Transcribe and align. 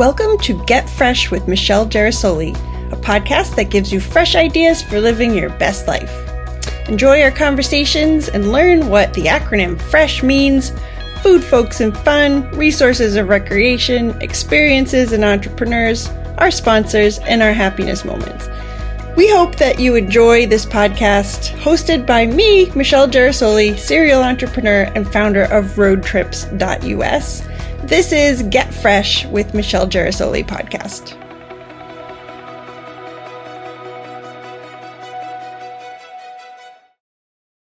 Welcome 0.00 0.38
to 0.38 0.64
Get 0.64 0.88
Fresh 0.88 1.30
with 1.30 1.46
Michelle 1.46 1.84
Girasole, 1.84 2.56
a 2.90 2.96
podcast 2.96 3.54
that 3.56 3.68
gives 3.68 3.92
you 3.92 4.00
fresh 4.00 4.34
ideas 4.34 4.80
for 4.82 4.98
living 4.98 5.34
your 5.34 5.50
best 5.58 5.86
life. 5.86 6.10
Enjoy 6.88 7.20
our 7.20 7.30
conversations 7.30 8.26
and 8.30 8.50
learn 8.50 8.88
what 8.88 9.12
the 9.12 9.24
acronym 9.24 9.78
FRESH 9.78 10.22
means 10.22 10.72
food, 11.20 11.44
folks, 11.44 11.82
and 11.82 11.94
fun, 11.98 12.50
resources 12.52 13.14
of 13.14 13.28
recreation, 13.28 14.18
experiences 14.22 15.12
and 15.12 15.22
entrepreneurs, 15.22 16.08
our 16.38 16.50
sponsors, 16.50 17.18
and 17.18 17.42
our 17.42 17.52
happiness 17.52 18.02
moments. 18.02 18.48
We 19.18 19.28
hope 19.28 19.56
that 19.56 19.80
you 19.80 19.96
enjoy 19.96 20.46
this 20.46 20.64
podcast 20.64 21.54
hosted 21.58 22.06
by 22.06 22.24
me, 22.24 22.70
Michelle 22.70 23.06
Girasole, 23.06 23.78
serial 23.78 24.22
entrepreneur 24.22 24.90
and 24.94 25.06
founder 25.06 25.42
of 25.42 25.66
roadtrips.us. 25.72 27.49
This 27.90 28.12
is 28.12 28.44
Get 28.44 28.72
Fresh 28.72 29.26
with 29.26 29.52
Michelle 29.52 29.88
Girasole 29.88 30.46
podcast. 30.46 31.16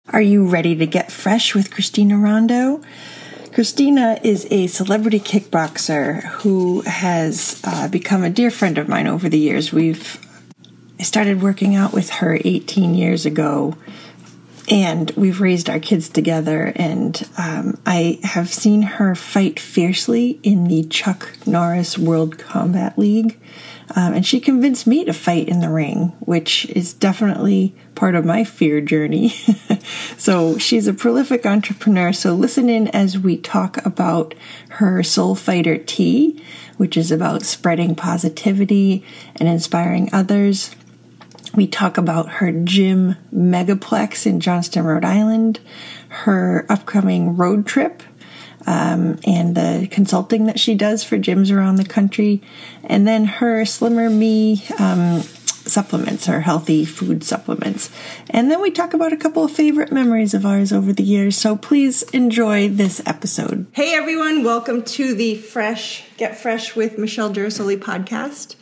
Are 0.09 0.21
you 0.21 0.47
ready 0.47 0.75
to 0.77 0.87
get 0.87 1.11
fresh 1.11 1.53
with 1.53 1.69
Christina 1.69 2.15
Rondeau? 2.15 2.83
Christina 3.53 4.19
is 4.23 4.47
a 4.49 4.65
celebrity 4.65 5.19
kickboxer 5.19 6.23
who 6.23 6.81
has 6.87 7.61
uh, 7.63 7.87
become 7.87 8.23
a 8.23 8.31
dear 8.31 8.49
friend 8.49 8.79
of 8.79 8.87
mine 8.87 9.05
over 9.05 9.29
the 9.29 9.37
years. 9.37 9.71
We've 9.71 10.19
I 10.99 11.03
started 11.03 11.43
working 11.43 11.75
out 11.75 11.93
with 11.93 12.09
her 12.09 12.39
18 12.43 12.95
years 12.95 13.27
ago, 13.27 13.77
and 14.69 15.11
we've 15.11 15.41
raised 15.41 15.69
our 15.69 15.79
kids 15.79 16.09
together. 16.09 16.71
And 16.75 17.27
um, 17.37 17.79
I 17.85 18.19
have 18.23 18.49
seen 18.49 18.81
her 18.81 19.15
fight 19.15 19.59
fiercely 19.59 20.39
in 20.43 20.65
the 20.65 20.83
Chuck 20.85 21.31
Norris 21.45 21.97
World 21.97 22.37
Combat 22.39 22.97
League. 22.97 23.39
Um, 23.95 24.13
and 24.13 24.25
she 24.25 24.39
convinced 24.39 24.87
me 24.87 25.05
to 25.05 25.13
fight 25.13 25.47
in 25.47 25.59
the 25.59 25.69
ring, 25.69 26.13
which 26.19 26.65
is 26.71 26.93
definitely 26.93 27.75
part 27.93 28.15
of 28.15 28.25
my 28.25 28.43
fear 28.43 28.81
journey. 28.81 29.29
so 30.17 30.57
she's 30.57 30.87
a 30.87 30.93
prolific 30.93 31.45
entrepreneur. 31.45 32.11
So 32.11 32.33
listen 32.33 32.67
in 32.67 32.87
as 32.89 33.17
we 33.17 33.37
talk 33.37 33.85
about 33.85 34.33
her 34.69 35.03
Soul 35.03 35.35
Fighter 35.35 35.77
Tea, 35.77 36.43
which 36.77 36.97
is 36.97 37.11
about 37.11 37.43
spreading 37.43 37.95
positivity 37.95 39.05
and 39.35 39.47
inspiring 39.47 40.09
others. 40.11 40.75
We 41.55 41.67
talk 41.67 41.97
about 41.97 42.29
her 42.29 42.51
gym 42.51 43.15
megaplex 43.33 44.25
in 44.25 44.41
Johnston, 44.41 44.83
Rhode 44.83 45.05
Island, 45.05 45.61
her 46.09 46.65
upcoming 46.67 47.37
road 47.37 47.65
trip, 47.65 48.03
um, 48.67 49.19
and 49.25 49.55
the 49.55 49.87
consulting 49.89 50.47
that 50.47 50.59
she 50.59 50.75
does 50.75 51.05
for 51.05 51.17
gyms 51.17 51.55
around 51.55 51.77
the 51.77 51.85
country, 51.85 52.41
and 52.83 53.07
then 53.07 53.23
her 53.25 53.63
Slimmer 53.63 54.09
Me 54.09 54.65
um, 54.79 55.21
supplements, 55.21 56.25
her 56.25 56.41
healthy 56.41 56.83
food 56.83 57.23
supplements. 57.23 57.89
And 58.29 58.51
then 58.51 58.61
we 58.61 58.69
talk 58.69 58.93
about 58.93 59.13
a 59.13 59.17
couple 59.17 59.45
of 59.45 59.51
favorite 59.51 59.93
memories 59.93 60.33
of 60.33 60.45
ours 60.45 60.73
over 60.73 60.91
the 60.91 61.03
years. 61.03 61.37
So 61.37 61.55
please 61.55 62.03
enjoy 62.11 62.67
this 62.67 63.01
episode. 63.05 63.65
Hey 63.71 63.93
everyone, 63.93 64.43
welcome 64.43 64.83
to 64.83 65.15
the 65.15 65.35
Fresh 65.35 66.03
Get 66.17 66.37
Fresh 66.37 66.75
with 66.75 66.97
Michelle 66.97 67.33
Girasole 67.33 67.77
podcast. 67.77 68.55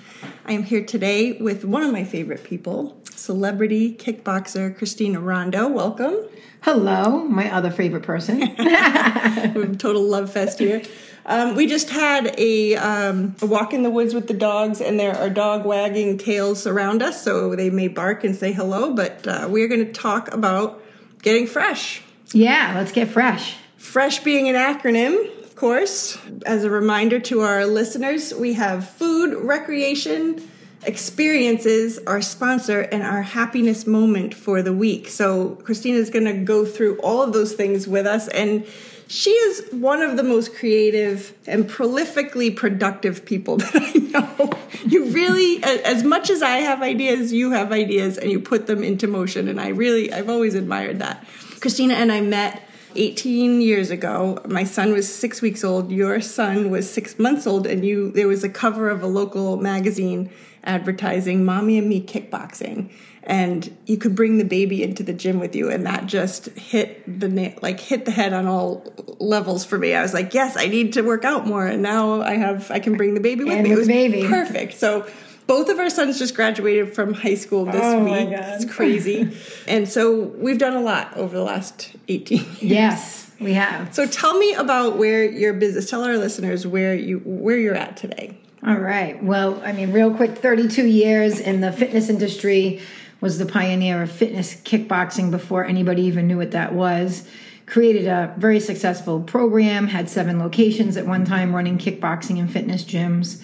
I 0.45 0.53
am 0.53 0.63
here 0.63 0.83
today 0.83 1.33
with 1.33 1.65
one 1.65 1.83
of 1.83 1.91
my 1.91 2.03
favorite 2.03 2.43
people, 2.43 2.97
celebrity 3.15 3.93
kickboxer 3.93 4.77
Christina 4.77 5.19
Rondeau. 5.19 5.67
Welcome. 5.67 6.15
Hello, 6.61 7.23
my 7.23 7.53
other 7.53 7.71
favorite 7.71 8.03
person. 8.03 8.39
total 9.77 10.03
love 10.03 10.31
fest 10.31 10.59
here. 10.59 10.81
Um, 11.25 11.55
we 11.55 11.67
just 11.67 11.89
had 11.89 12.35
a, 12.37 12.75
um, 12.75 13.35
a, 13.41 13.45
walk 13.45 13.73
in 13.73 13.83
the 13.83 13.89
woods 13.89 14.13
with 14.13 14.27
the 14.27 14.33
dogs, 14.33 14.81
and 14.81 14.99
there 14.99 15.15
are 15.15 15.29
dog 15.29 15.65
wagging 15.65 16.17
tails 16.17 16.67
around 16.67 17.01
us, 17.01 17.23
so 17.23 17.55
they 17.55 17.69
may 17.69 17.87
bark 17.87 18.23
and 18.23 18.35
say 18.35 18.51
hello, 18.51 18.93
but 18.93 19.25
uh, 19.27 19.47
we're 19.49 19.67
going 19.67 19.85
to 19.85 19.93
talk 19.93 20.33
about 20.33 20.83
getting 21.21 21.47
fresh. 21.47 22.01
Yeah, 22.33 22.73
let's 22.75 22.91
get 22.91 23.07
fresh. 23.09 23.57
Fresh 23.77 24.19
being 24.19 24.49
an 24.49 24.55
acronym, 24.55 25.29
course. 25.63 26.17
As 26.45 26.65
a 26.65 26.69
reminder 26.69 27.21
to 27.21 27.39
our 27.39 27.65
listeners, 27.65 28.33
we 28.33 28.51
have 28.51 28.89
food, 28.89 29.33
recreation, 29.45 30.45
experiences, 30.85 31.99
our 32.05 32.21
sponsor, 32.21 32.81
and 32.81 33.01
our 33.01 33.21
happiness 33.21 33.87
moment 33.87 34.33
for 34.33 34.61
the 34.61 34.73
week. 34.73 35.07
So, 35.07 35.51
Christina 35.63 35.99
is 35.99 36.09
going 36.09 36.25
to 36.25 36.33
go 36.33 36.65
through 36.65 36.99
all 36.99 37.21
of 37.21 37.31
those 37.31 37.53
things 37.53 37.87
with 37.87 38.05
us. 38.05 38.27
And 38.27 38.65
she 39.07 39.29
is 39.29 39.65
one 39.71 40.01
of 40.01 40.17
the 40.17 40.23
most 40.23 40.53
creative 40.53 41.33
and 41.47 41.63
prolifically 41.63 42.53
productive 42.53 43.23
people 43.23 43.55
that 43.59 43.73
I 43.73 43.99
know. 43.99 44.51
You 44.85 45.11
really, 45.11 45.63
as 45.63 46.03
much 46.03 46.29
as 46.29 46.41
I 46.41 46.57
have 46.57 46.81
ideas, 46.81 47.31
you 47.31 47.51
have 47.51 47.71
ideas 47.71 48.17
and 48.17 48.29
you 48.29 48.41
put 48.41 48.67
them 48.67 48.83
into 48.83 49.07
motion. 49.07 49.47
And 49.47 49.61
I 49.61 49.69
really, 49.69 50.11
I've 50.11 50.29
always 50.29 50.55
admired 50.55 50.99
that. 50.99 51.25
Christina 51.61 51.93
and 51.93 52.11
I 52.11 52.19
met 52.19 52.67
18 52.95 53.61
years 53.61 53.89
ago. 53.89 54.41
My 54.47 54.63
son 54.63 54.91
was 54.93 55.13
six 55.13 55.41
weeks 55.41 55.63
old. 55.63 55.91
Your 55.91 56.21
son 56.21 56.69
was 56.71 56.89
six 56.89 57.19
months 57.19 57.45
old 57.47 57.67
and 57.67 57.85
you 57.85 58.11
there 58.11 58.27
was 58.27 58.43
a 58.43 58.49
cover 58.49 58.89
of 58.89 59.01
a 59.03 59.07
local 59.07 59.57
magazine 59.57 60.29
advertising 60.63 61.43
mommy 61.43 61.77
and 61.77 61.89
me 61.89 62.01
kickboxing. 62.01 62.89
And 63.25 63.75
you 63.85 63.97
could 63.97 64.15
bring 64.15 64.37
the 64.37 64.43
baby 64.45 64.83
into 64.83 65.01
the 65.01 65.13
gym 65.13 65.39
with 65.39 65.55
you 65.55 65.69
and 65.69 65.85
that 65.85 66.07
just 66.07 66.47
hit 66.57 67.03
the 67.19 67.53
like 67.61 67.79
hit 67.79 68.05
the 68.05 68.11
head 68.11 68.33
on 68.33 68.47
all 68.47 68.85
levels 69.19 69.63
for 69.63 69.77
me. 69.77 69.93
I 69.93 70.01
was 70.01 70.13
like 70.13 70.33
yes 70.33 70.57
i 70.57 70.67
need 70.67 70.93
to 70.93 71.01
work 71.01 71.23
out 71.23 71.47
more 71.47 71.65
and 71.65 71.81
now 71.81 72.21
i 72.21 72.33
have 72.35 72.69
i 72.71 72.79
can 72.79 72.95
bring 72.97 73.13
the 73.13 73.19
baby 73.19 73.43
with 73.43 73.53
and 73.53 73.63
me. 73.63 73.69
With 73.69 73.77
it 73.77 73.79
was 73.79 73.87
baby. 73.87 74.27
perfect. 74.27 74.73
So 74.73 75.07
both 75.47 75.69
of 75.69 75.79
our 75.79 75.89
sons 75.89 76.19
just 76.19 76.35
graduated 76.35 76.93
from 76.93 77.13
high 77.13 77.35
school 77.35 77.65
this 77.65 77.81
oh 77.81 78.03
week. 78.03 78.29
It's 78.31 78.65
crazy. 78.65 79.35
and 79.67 79.87
so 79.87 80.21
we've 80.21 80.57
done 80.57 80.73
a 80.73 80.81
lot 80.81 81.15
over 81.17 81.35
the 81.35 81.43
last 81.43 81.95
18 82.07 82.37
years. 82.37 82.61
Yes, 82.61 83.31
we 83.39 83.53
have. 83.53 83.93
So 83.93 84.07
tell 84.07 84.37
me 84.37 84.53
about 84.53 84.97
where 84.97 85.23
your 85.23 85.53
business, 85.53 85.89
tell 85.89 86.03
our 86.03 86.17
listeners 86.17 86.65
where 86.65 86.95
you 86.95 87.19
where 87.25 87.57
you're 87.57 87.75
at 87.75 87.97
today. 87.97 88.37
All 88.65 88.77
right. 88.77 89.21
Well, 89.21 89.61
I 89.65 89.73
mean, 89.73 89.91
real 89.91 90.13
quick, 90.13 90.37
32 90.37 90.85
years 90.85 91.39
in 91.39 91.59
the 91.59 91.71
fitness 91.71 92.07
industry, 92.07 92.81
was 93.23 93.37
the 93.37 93.45
pioneer 93.45 94.03
of 94.03 94.11
fitness 94.11 94.53
kickboxing 94.53 95.31
before 95.31 95.63
anybody 95.63 96.01
even 96.03 96.27
knew 96.27 96.35
what 96.35 96.51
that 96.51 96.73
was. 96.73 97.25
Created 97.65 98.05
a 98.05 98.33
very 98.37 98.59
successful 98.59 99.21
program, 99.21 99.87
had 99.87 100.09
seven 100.09 100.39
locations 100.39 100.97
at 100.97 101.07
one 101.07 101.23
time 101.23 101.55
running 101.55 101.77
kickboxing 101.77 102.37
and 102.37 102.51
fitness 102.51 102.83
gyms. 102.83 103.41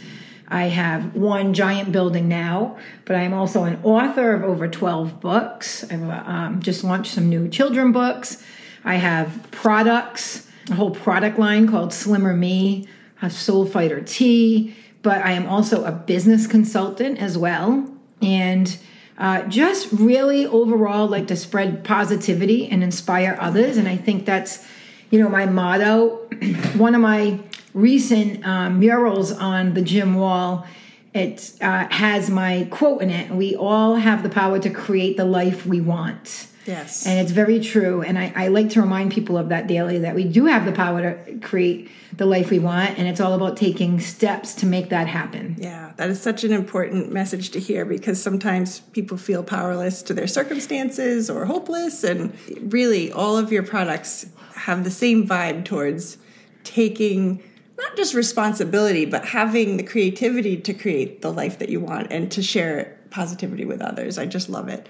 I 0.49 0.63
have 0.63 1.15
one 1.15 1.53
giant 1.53 1.91
building 1.91 2.27
now, 2.27 2.77
but 3.05 3.15
I'm 3.15 3.33
also 3.33 3.65
an 3.65 3.79
author 3.83 4.33
of 4.33 4.43
over 4.43 4.67
12 4.67 5.21
books. 5.21 5.83
I've 5.83 6.01
um, 6.01 6.61
just 6.61 6.83
launched 6.83 7.13
some 7.13 7.29
new 7.29 7.47
children 7.47 7.91
books. 7.91 8.43
I 8.83 8.95
have 8.95 9.51
products, 9.51 10.47
a 10.69 10.75
whole 10.75 10.91
product 10.91 11.38
line 11.38 11.67
called 11.67 11.93
Slimmer 11.93 12.33
Me, 12.33 12.88
a 13.21 13.29
Soul 13.29 13.65
Fighter 13.65 14.01
Tea, 14.01 14.75
but 15.01 15.23
I 15.23 15.33
am 15.33 15.45
also 15.45 15.83
a 15.83 15.91
business 15.91 16.47
consultant 16.47 17.19
as 17.19 17.38
well. 17.38 17.88
And 18.21 18.77
uh, 19.19 19.43
just 19.43 19.91
really 19.91 20.45
overall 20.45 21.07
like 21.07 21.27
to 21.27 21.35
spread 21.35 21.83
positivity 21.83 22.67
and 22.69 22.83
inspire 22.83 23.38
others. 23.39 23.77
And 23.77 23.88
I 23.88 23.97
think 23.97 24.25
that's, 24.25 24.65
you 25.11 25.19
know, 25.19 25.29
my 25.29 25.45
motto. 25.45 26.27
One 26.75 26.95
of 26.95 27.01
my 27.01 27.39
recent 27.74 28.46
uh, 28.46 28.69
murals 28.69 29.31
on 29.31 29.74
the 29.74 29.81
gym 29.81 30.16
wall. 30.16 30.66
It 31.13 31.53
uh, 31.62 31.88
has 31.90 32.30
my 32.30 32.68
quote 32.69 33.02
in 33.02 33.09
it. 33.09 33.31
We 33.31 33.56
all 33.56 33.96
have 33.96 34.24
the 34.24 34.30
power 34.30 34.59
to 34.59 34.69
create 34.69 35.18
the 35.18 35.25
life 35.25 35.66
we 35.66 35.81
want. 35.81 36.47
Yes. 36.66 37.07
And 37.07 37.19
it's 37.19 37.31
very 37.31 37.59
true. 37.59 38.03
And 38.03 38.18
I, 38.19 38.31
I, 38.35 38.47
like 38.50 38.69
to 38.72 38.81
remind 38.81 39.12
people 39.12 39.38
of 39.39 39.50
that 39.50 39.66
daily 39.66 40.00
that 40.00 40.13
we 40.13 40.24
do 40.25 40.45
have 40.45 40.66
the 40.66 40.71
power 40.71 41.01
to 41.01 41.39
create 41.39 41.89
the 42.16 42.27
life 42.27 42.51
we 42.51 42.60
want. 42.60 43.00
And 43.00 43.07
it's 43.07 43.19
all 43.19 43.33
about 43.33 43.57
taking 43.57 44.00
steps 44.00 44.54
to 44.56 44.68
make 44.68 44.89
that 44.89 45.07
happen. 45.07 45.56
Yeah 45.57 45.89
that 46.00 46.10
is 46.10 46.22
such 46.22 46.45
an 46.45 46.54
important 46.54 47.12
message 47.12 47.50
to 47.50 47.60
hear 47.60 47.83
because 47.83 48.24
sometimes 48.24 48.80
people 48.80 49.18
feel 49.18 49.44
powerless 49.44 50.01
to 50.01 50.13
their 50.13 50.27
circumstances 50.27 51.30
or 51.30 51.44
hopeless. 51.44 52.06
And 52.06 52.33
really 52.72 53.12
all 53.12 53.38
of 53.38 53.51
your 53.51 53.63
products 53.63 54.25
have 54.56 54.86
the 54.86 54.92
same 54.92 55.27
vibe 55.27 55.65
towards 55.65 56.18
taking 56.63 57.44
not 57.79 57.95
just 57.97 58.13
responsibility, 58.13 59.05
but 59.05 59.25
having 59.25 59.77
the 59.77 59.83
creativity 59.83 60.57
to 60.57 60.73
create 60.73 61.21
the 61.21 61.31
life 61.31 61.59
that 61.59 61.69
you 61.69 61.79
want 61.79 62.11
and 62.11 62.31
to 62.31 62.43
share 62.43 62.97
positivity 63.09 63.65
with 63.65 63.81
others. 63.81 64.17
I 64.17 64.25
just 64.25 64.49
love 64.49 64.67
it. 64.67 64.87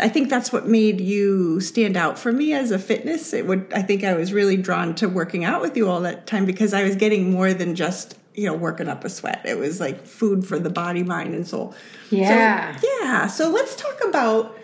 I 0.00 0.08
think 0.08 0.28
that's 0.28 0.52
what 0.52 0.66
made 0.66 1.00
you 1.00 1.60
stand 1.60 1.96
out 1.96 2.18
for 2.18 2.32
me 2.32 2.52
as 2.52 2.70
a 2.70 2.78
fitness. 2.78 3.32
It 3.32 3.46
would 3.46 3.72
I 3.74 3.82
think 3.82 4.04
I 4.04 4.14
was 4.14 4.32
really 4.32 4.56
drawn 4.56 4.94
to 4.96 5.08
working 5.08 5.44
out 5.44 5.60
with 5.60 5.76
you 5.76 5.88
all 5.88 6.00
that 6.00 6.26
time 6.26 6.46
because 6.46 6.74
I 6.74 6.82
was 6.82 6.96
getting 6.96 7.30
more 7.30 7.52
than 7.52 7.74
just, 7.74 8.16
you 8.34 8.46
know, 8.46 8.54
working 8.54 8.88
up 8.88 9.04
a 9.04 9.10
sweat. 9.10 9.42
It 9.44 9.58
was 9.58 9.80
like 9.80 10.04
food 10.04 10.46
for 10.46 10.58
the 10.58 10.70
body, 10.70 11.02
mind 11.02 11.34
and 11.34 11.46
soul. 11.46 11.74
Yeah. 12.10 12.76
So, 12.76 12.88
yeah. 13.00 13.26
So 13.26 13.50
let's 13.50 13.76
talk 13.76 14.00
about 14.04 14.58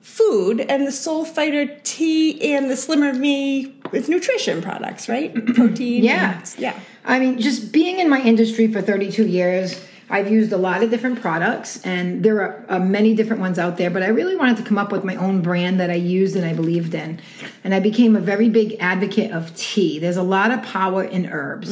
food 0.00 0.60
and 0.60 0.86
the 0.86 0.92
Soul 0.92 1.24
Fighter 1.24 1.78
tea 1.82 2.54
and 2.54 2.70
the 2.70 2.76
Slimmer 2.76 3.12
Me 3.12 3.74
it's 3.92 4.08
nutrition 4.08 4.62
products, 4.62 5.08
right? 5.08 5.34
Protein. 5.54 6.04
Yeah. 6.04 6.38
and- 6.38 6.54
yeah. 6.58 6.78
I 7.04 7.18
mean, 7.18 7.40
just 7.40 7.72
being 7.72 7.98
in 7.98 8.08
my 8.08 8.20
industry 8.20 8.70
for 8.70 8.80
32 8.82 9.26
years, 9.26 9.82
I've 10.10 10.30
used 10.30 10.52
a 10.52 10.56
lot 10.56 10.82
of 10.82 10.90
different 10.90 11.20
products, 11.20 11.80
and 11.82 12.22
there 12.24 12.40
are 12.42 12.66
uh, 12.68 12.78
many 12.80 13.14
different 13.14 13.40
ones 13.40 13.58
out 13.58 13.78
there. 13.78 13.90
But 13.90 14.02
I 14.02 14.08
really 14.08 14.34
wanted 14.36 14.56
to 14.58 14.64
come 14.64 14.76
up 14.76 14.90
with 14.92 15.04
my 15.04 15.14
own 15.16 15.40
brand 15.40 15.78
that 15.80 15.88
I 15.88 15.94
used 15.94 16.34
and 16.36 16.44
I 16.44 16.52
believed 16.52 16.94
in. 16.94 17.20
And 17.64 17.74
I 17.74 17.80
became 17.80 18.16
a 18.16 18.20
very 18.20 18.48
big 18.48 18.76
advocate 18.80 19.30
of 19.30 19.56
tea. 19.56 19.98
There's 19.98 20.16
a 20.16 20.22
lot 20.22 20.50
of 20.50 20.62
power 20.62 21.04
in 21.04 21.26
herbs. 21.26 21.70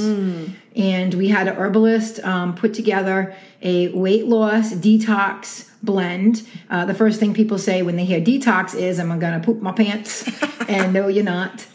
And 0.78 1.12
we 1.14 1.28
had 1.28 1.48
a 1.48 1.54
herbalist 1.54 2.20
um, 2.24 2.54
put 2.54 2.72
together 2.72 3.34
a 3.60 3.88
weight 3.88 4.26
loss 4.26 4.72
detox 4.72 5.68
blend. 5.82 6.46
Uh, 6.70 6.84
the 6.84 6.94
first 6.94 7.18
thing 7.18 7.34
people 7.34 7.58
say 7.58 7.82
when 7.82 7.96
they 7.96 8.04
hear 8.04 8.20
detox 8.20 8.74
is, 8.76 8.98
"Am 9.00 9.10
I 9.12 9.18
gonna 9.18 9.40
poop 9.40 9.60
my 9.60 9.72
pants?" 9.72 10.24
and 10.68 10.92
no, 10.92 11.08
you're 11.08 11.24
not. 11.24 11.66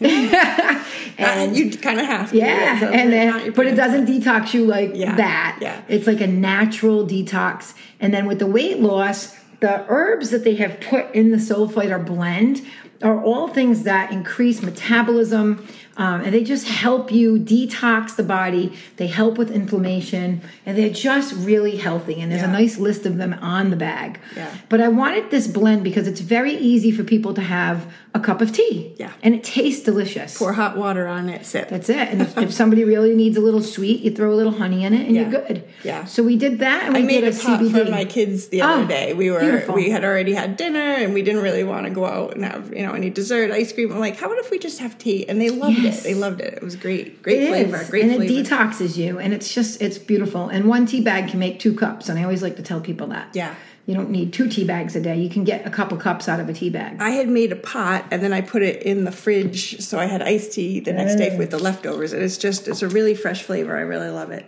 And 1.16 1.56
you 1.56 1.70
kind 1.70 2.00
of 2.00 2.06
have 2.06 2.30
to. 2.30 2.36
Yeah, 2.36 2.80
So 2.80 2.88
and 2.88 3.12
then 3.12 3.52
but 3.52 3.66
it 3.66 3.76
doesn't 3.76 4.06
detox 4.06 4.52
you 4.52 4.64
like 4.66 4.92
Yeah, 4.94 5.14
that. 5.16 5.58
yeah. 5.60 5.82
it's 5.86 6.06
like 6.08 6.20
a 6.20 6.26
natural 6.26 7.06
detox. 7.06 7.74
And 8.00 8.12
then 8.12 8.26
with 8.26 8.40
the 8.40 8.46
weight 8.48 8.80
loss, 8.80 9.36
the 9.60 9.84
herbs 9.88 10.30
that 10.30 10.42
they 10.44 10.56
have 10.56 10.80
put 10.80 11.14
in 11.14 11.30
the 11.30 11.38
Soul 11.38 11.68
Fighter 11.68 11.98
blend 12.00 12.62
are 13.02 13.22
all 13.22 13.46
things 13.48 13.84
that 13.84 14.10
increase 14.10 14.60
metabolism, 14.62 15.66
um, 15.96 16.22
and 16.22 16.34
they 16.34 16.42
just 16.44 16.66
help 16.66 17.12
you 17.12 17.38
detox 17.38 18.16
the 18.16 18.22
body. 18.22 18.72
They 18.96 19.06
help 19.06 19.38
with 19.38 19.50
inflammation, 19.50 20.40
and 20.66 20.76
they're 20.78 20.90
just 20.90 21.34
really 21.34 21.76
healthy. 21.76 22.20
And 22.20 22.30
there's 22.32 22.42
a 22.42 22.46
nice 22.48 22.78
list 22.78 23.06
of 23.06 23.16
them 23.16 23.34
on 23.34 23.70
the 23.70 23.76
bag. 23.76 24.18
Yeah. 24.36 24.54
But 24.68 24.80
I 24.80 24.88
wanted 24.88 25.30
this 25.30 25.46
blend 25.46 25.84
because 25.84 26.08
it's 26.08 26.20
very 26.20 26.54
easy 26.54 26.90
for 26.90 27.04
people 27.04 27.34
to 27.34 27.42
have 27.42 27.92
a 28.14 28.20
cup 28.20 28.40
of 28.40 28.52
tea. 28.52 28.94
Yeah. 28.96 29.12
and 29.24 29.34
it 29.34 29.42
tastes 29.42 29.82
delicious. 29.84 30.38
pour 30.38 30.52
hot 30.52 30.76
water 30.76 31.08
on 31.08 31.28
it. 31.28 31.44
Sip. 31.44 31.68
That's 31.68 31.88
it. 31.88 31.96
And 31.96 32.22
if, 32.22 32.38
if 32.38 32.52
somebody 32.52 32.84
really 32.84 33.12
needs 33.14 33.36
a 33.36 33.40
little 33.40 33.62
sweet, 33.62 34.00
you 34.02 34.12
throw 34.12 34.32
a 34.32 34.36
little 34.36 34.52
honey 34.52 34.84
in 34.84 34.94
it, 34.94 35.06
and 35.06 35.14
Yeah. 35.16 35.22
you're 35.28 35.42
good. 35.42 35.64
Yeah. 35.82 36.04
So 36.04 36.22
we 36.22 36.36
did 36.36 36.60
that, 36.60 36.84
and 36.84 36.94
we 36.94 37.00
I 37.00 37.06
made 37.06 37.20
did 37.22 37.34
a 37.34 37.36
a 37.36 37.40
pot 37.42 37.60
CBD. 37.60 37.84
for 37.84 37.90
my 37.90 38.04
kids 38.04 38.48
the 38.48 38.62
other 38.62 38.84
Oh, 38.84 38.86
day. 38.86 39.14
We 39.14 39.30
were 39.32 39.40
beautiful. 39.40 39.74
we 39.74 39.90
had 39.90 40.04
already 40.04 40.32
had 40.34 40.56
dinner 40.56 40.78
and 40.80 41.12
we 41.12 41.22
didn't 41.22 41.42
really 41.42 41.64
want 41.64 41.86
to 41.86 41.90
go 41.90 42.04
out 42.06 42.34
and 42.34 42.44
have 42.44 42.72
you 42.74 42.82
know 42.86 42.92
any 42.92 43.10
dessert, 43.10 43.50
ice 43.50 43.72
cream. 43.72 43.92
I'm 43.92 43.98
like, 43.98 44.16
how 44.16 44.26
about 44.26 44.38
if 44.38 44.50
we 44.50 44.58
just 44.60 44.78
have 44.78 44.96
tea? 44.96 45.28
And 45.28 45.40
they 45.40 45.50
loved 45.50 45.83
Yes. 45.84 46.00
it. 46.00 46.04
They 46.04 46.14
loved 46.14 46.40
it. 46.40 46.54
It 46.54 46.62
was 46.62 46.76
great, 46.76 47.22
great 47.22 47.42
It 47.42 47.48
flavor, 47.48 47.76
is, 47.80 47.90
great 47.90 48.04
and 48.04 48.16
flavor. 48.16 48.32
it 48.40 48.46
detoxes 48.46 48.96
you, 48.96 49.18
and 49.18 49.32
it's 49.34 49.52
just 49.54 49.80
it's 49.82 49.98
beautiful. 49.98 50.48
And 50.48 50.66
one 50.68 50.86
tea 50.86 51.00
bag 51.00 51.28
can 51.30 51.38
make 51.38 51.60
two 51.60 51.74
cups, 51.74 52.08
and 52.08 52.18
I 52.18 52.22
always 52.22 52.42
like 52.42 52.56
to 52.56 52.62
tell 52.62 52.80
people 52.80 53.08
that. 53.08 53.28
Yeah. 53.34 53.54
You 53.86 53.94
don't 53.94 54.08
need 54.08 54.32
two 54.32 54.48
tea 54.48 54.64
bags 54.64 54.96
a 54.96 55.00
day. 55.02 55.16
You 55.20 55.28
can 55.28 55.44
get 55.44 55.66
a 55.66 55.70
couple 55.70 55.98
cups 55.98 56.26
out 56.26 56.40
of 56.40 56.48
a 56.48 56.54
tea 56.54 56.70
bag. 56.70 57.02
I 57.02 57.10
had 57.10 57.28
made 57.28 57.52
a 57.52 57.56
pot 57.56 58.06
and 58.10 58.22
then 58.22 58.32
I 58.32 58.40
put 58.40 58.62
it 58.62 58.82
in 58.82 59.04
the 59.04 59.12
fridge, 59.12 59.78
so 59.80 59.98
I 59.98 60.06
had 60.06 60.22
iced 60.22 60.52
tea 60.52 60.80
the 60.80 60.94
next 60.94 61.16
day 61.16 61.36
with 61.36 61.50
the 61.50 61.58
leftovers. 61.58 62.14
And 62.14 62.22
it's 62.22 62.38
just 62.38 62.66
it's 62.66 62.80
a 62.80 62.88
really 62.88 63.14
fresh 63.14 63.42
flavor. 63.42 63.76
I 63.76 63.82
really 63.82 64.08
love 64.08 64.30
it. 64.30 64.46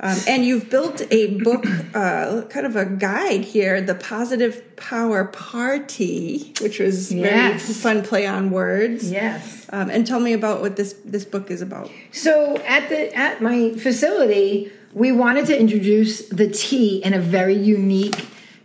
Um, 0.00 0.16
and 0.28 0.44
you've 0.44 0.70
built 0.70 1.02
a 1.10 1.38
book, 1.40 1.64
uh, 1.92 2.42
kind 2.42 2.66
of 2.66 2.76
a 2.76 2.84
guide 2.86 3.40
here, 3.44 3.80
the 3.80 3.96
Positive 3.96 4.62
Power 4.76 5.24
Party, 5.24 6.52
which 6.60 6.78
was 6.78 7.10
very 7.10 7.24
Yes. 7.34 7.76
fun 7.82 8.02
play 8.02 8.24
on 8.26 8.50
words. 8.50 9.10
Yes. 9.10 9.66
Um, 9.70 9.90
and 9.90 10.06
tell 10.06 10.20
me 10.20 10.32
about 10.32 10.60
what 10.60 10.76
this 10.76 10.94
this 11.04 11.24
book 11.24 11.50
is 11.50 11.60
about. 11.62 11.90
So 12.12 12.56
at 12.66 12.88
the 12.88 13.12
at 13.16 13.42
my 13.42 13.72
facility, 13.72 14.70
we 14.94 15.10
wanted 15.12 15.46
to 15.46 15.58
introduce 15.58 16.28
the 16.28 16.48
tea 16.48 17.02
in 17.04 17.12
a 17.12 17.18
very 17.20 17.56
unique, 17.56 18.16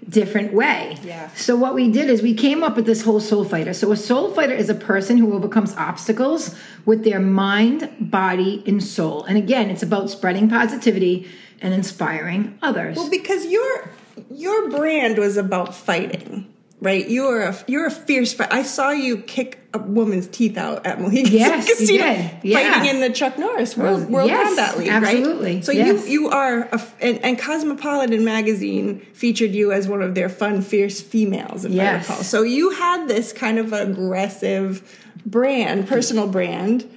different 0.10 0.54
way. 0.54 0.98
Yeah. 1.04 1.30
So 1.36 1.56
what 1.56 1.76
we 1.76 1.92
did 1.92 2.10
is 2.10 2.22
we 2.22 2.34
came 2.34 2.64
up 2.64 2.76
with 2.76 2.86
this 2.86 3.04
whole 3.04 3.20
soul 3.20 3.44
fighter. 3.44 3.74
So 3.74 3.92
a 3.92 3.98
soul 3.98 4.34
fighter 4.34 4.54
is 4.54 4.70
a 4.70 4.76
person 4.76 5.18
who 5.18 5.34
overcomes 5.34 5.76
obstacles 5.76 6.56
with 6.86 7.04
their 7.04 7.20
mind, 7.20 7.90
body, 8.00 8.64
and 8.68 8.84
soul. 8.84 9.24
And 9.24 9.38
again, 9.38 9.70
it's 9.70 9.84
about 9.84 10.10
spreading 10.10 10.50
positivity 10.50 11.28
and 11.62 11.74
inspiring 11.74 12.58
others. 12.62 12.98
Well, 12.98 13.10
because 13.10 13.46
your 13.46 13.90
your 14.30 14.70
brand 14.70 15.18
was 15.18 15.38
about 15.38 15.74
fighting, 15.74 16.53
right? 16.84 17.08
You 17.08 17.24
were 17.24 17.42
a 17.42 17.56
you're 17.68 17.88
a 17.88 17.92
fierce 17.92 18.34
fight. 18.34 18.54
I 18.54 18.64
saw 18.64 18.92
you 18.92 19.18
kick 19.18 19.60
a 19.74 19.80
woman's 19.80 20.28
teeth 20.28 20.56
out 20.58 20.86
at 20.86 21.02
Mohegan 21.02 21.32
Yes, 21.34 21.68
you 21.68 21.76
Casino. 21.76 22.06
Yeah. 22.44 22.74
fighting 22.74 22.94
in 22.96 23.02
the 23.02 23.10
Chuck 23.10 23.40
Norris 23.40 23.76
World, 23.76 24.08
World 24.10 24.30
Yes, 24.30 24.48
Combat 24.50 24.78
League, 24.78 24.90
absolutely. 24.90 25.56
right? 25.56 25.66
So 25.66 25.72
Yes. 25.72 26.06
you 26.08 26.12
you 26.26 26.30
are, 26.30 26.70
a, 26.72 26.82
and, 27.02 27.18
and 27.26 27.40
Cosmopolitan 27.40 28.24
magazine 28.24 29.00
featured 29.14 29.52
you 29.52 29.72
as 29.72 29.88
one 29.88 30.04
of 30.04 30.14
their 30.14 30.30
fun, 30.30 30.62
fierce 30.62 31.02
females, 31.02 31.66
if 31.66 31.72
I 31.72 31.76
Yes. 31.76 32.08
recall. 32.08 32.24
So 32.24 32.44
you 32.44 32.70
had 32.70 33.08
this 33.08 33.34
kind 33.34 33.58
of 33.58 33.74
aggressive 33.74 35.00
brand, 35.26 35.88
personal 35.88 36.28
brand. 36.28 36.88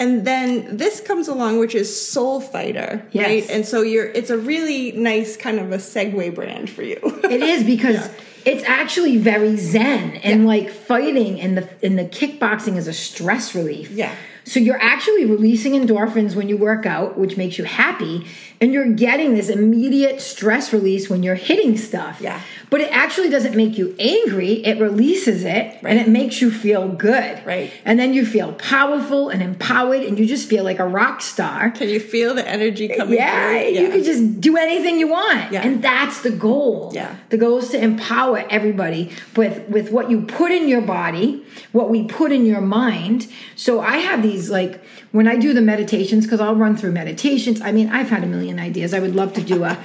And 0.00 0.26
then 0.26 0.78
this 0.78 1.00
comes 1.00 1.28
along, 1.28 1.58
which 1.58 1.74
is 1.76 1.88
Soul 2.10 2.40
Fighter, 2.40 3.06
Yes. 3.12 3.26
right? 3.26 3.50
And 3.50 3.66
so 3.66 3.82
you're, 3.82 4.06
it's 4.06 4.30
a 4.30 4.38
really 4.38 4.92
nice 4.92 5.36
kind 5.36 5.60
of 5.60 5.70
a 5.70 5.76
segue 5.76 6.34
brand 6.34 6.70
for 6.70 6.82
you. 6.82 6.98
It 7.24 7.42
is 7.42 7.62
because 7.62 8.08
it's 8.44 8.64
actually 8.64 9.16
very 9.18 9.56
zen 9.56 10.16
and 10.16 10.42
Yeah. 10.42 10.46
like 10.46 10.70
fighting 10.70 11.40
and 11.40 11.56
the 11.56 11.68
and 11.82 11.98
the 11.98 12.04
kickboxing 12.04 12.76
is 12.76 12.86
a 12.88 12.92
stress 12.92 13.54
relief. 13.54 13.90
Yeah. 13.90 14.12
So 14.44 14.58
you're 14.58 14.80
actually 14.82 15.24
releasing 15.24 15.72
endorphins 15.74 16.34
when 16.34 16.48
you 16.48 16.56
work 16.56 16.84
out, 16.84 17.16
which 17.16 17.36
makes 17.36 17.58
you 17.58 17.64
happy, 17.64 18.26
and 18.60 18.72
you're 18.72 18.92
getting 18.92 19.34
this 19.34 19.48
immediate 19.48 20.20
stress 20.20 20.72
release 20.72 21.08
when 21.08 21.22
you're 21.22 21.36
hitting 21.36 21.76
stuff. 21.76 22.20
Yeah. 22.20 22.40
But 22.72 22.80
it 22.80 22.90
actually 22.90 23.28
doesn't 23.28 23.54
make 23.54 23.76
you 23.76 23.94
angry, 23.98 24.64
it 24.64 24.80
releases 24.80 25.44
it 25.44 25.76
and 25.82 25.98
it 25.98 26.08
makes 26.08 26.40
you 26.40 26.50
feel 26.50 26.88
good. 26.88 27.44
Right. 27.44 27.70
And 27.84 27.98
then 28.00 28.14
you 28.14 28.24
feel 28.24 28.54
powerful 28.54 29.28
and 29.28 29.42
empowered 29.42 30.00
and 30.00 30.18
you 30.18 30.24
just 30.24 30.48
feel 30.48 30.64
like 30.64 30.78
a 30.78 30.86
rock 30.86 31.20
star. 31.20 31.70
Can 31.70 31.90
you 31.90 32.00
feel 32.00 32.34
the 32.34 32.48
energy 32.48 32.88
coming 32.88 33.18
Yeah, 33.18 33.50
through? 33.50 33.68
you 33.72 33.88
can 33.90 34.02
just 34.02 34.40
do 34.40 34.56
anything 34.56 34.98
you 34.98 35.08
want. 35.08 35.52
Yeah. 35.52 35.66
And 35.66 35.82
that's 35.82 36.22
the 36.22 36.30
goal. 36.30 36.92
Yeah. 36.94 37.14
The 37.28 37.36
goal 37.36 37.58
is 37.58 37.68
to 37.72 37.78
empower 37.78 38.38
everybody 38.48 39.10
with 39.36 39.68
with 39.68 39.92
what 39.92 40.08
you 40.10 40.22
put 40.22 40.50
in 40.50 40.66
your 40.66 40.80
body, 40.80 41.44
what 41.72 41.90
we 41.90 42.04
put 42.04 42.32
in 42.32 42.46
your 42.46 42.62
mind. 42.62 43.30
So 43.54 43.80
I 43.80 43.98
have 43.98 44.22
these 44.22 44.48
like 44.48 44.82
when 45.10 45.28
I 45.28 45.36
do 45.36 45.52
the 45.52 45.60
meditations 45.60 46.24
because 46.24 46.40
I'll 46.40 46.56
run 46.56 46.74
through 46.78 46.92
meditations. 46.92 47.60
I 47.60 47.70
mean, 47.70 47.90
I've 47.90 48.08
had 48.08 48.24
a 48.24 48.26
million 48.26 48.58
ideas. 48.58 48.94
I 48.94 48.98
would 48.98 49.14
love 49.14 49.34
to 49.34 49.42
do 49.42 49.64
a 49.64 49.76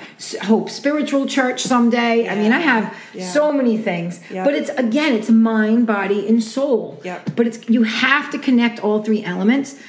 Hope 0.43 0.69
Spiritual 0.69 1.25
Church 1.27 1.59
someday. 1.63 2.29
I 2.29 2.35
mean, 2.35 2.53
I 2.53 2.61
have 2.61 2.76
Yeah. 3.13 3.29
so 3.31 3.51
many 3.51 3.77
things. 3.77 4.19
Yeah. 4.29 4.43
But 4.43 4.55
it's 4.55 4.69
again, 4.71 5.13
it's 5.13 5.29
mind, 5.29 5.87
body, 5.87 6.27
and 6.27 6.43
soul. 6.43 6.99
Yep. 7.03 7.35
But 7.35 7.47
it's 7.47 7.69
you 7.69 7.83
have 7.83 8.31
to 8.31 8.39
connect 8.39 8.83
all 8.83 9.03
three 9.03 9.23
elements. 9.23 9.79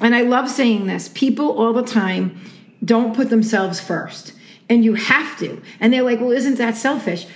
And 0.00 0.14
I 0.14 0.22
love 0.22 0.50
saying 0.50 0.86
this. 0.86 1.08
People 1.14 1.58
all 1.58 1.72
the 1.72 1.82
time 1.82 2.40
don't 2.84 3.14
put 3.14 3.30
themselves 3.30 3.80
first. 3.80 4.32
And 4.68 4.84
you 4.84 4.94
have 4.94 5.38
to. 5.38 5.60
And 5.78 5.92
they're 5.92 6.02
like, 6.02 6.20
well, 6.20 6.32
isn't 6.32 6.56
that 6.56 6.76
selfish? 6.76 7.26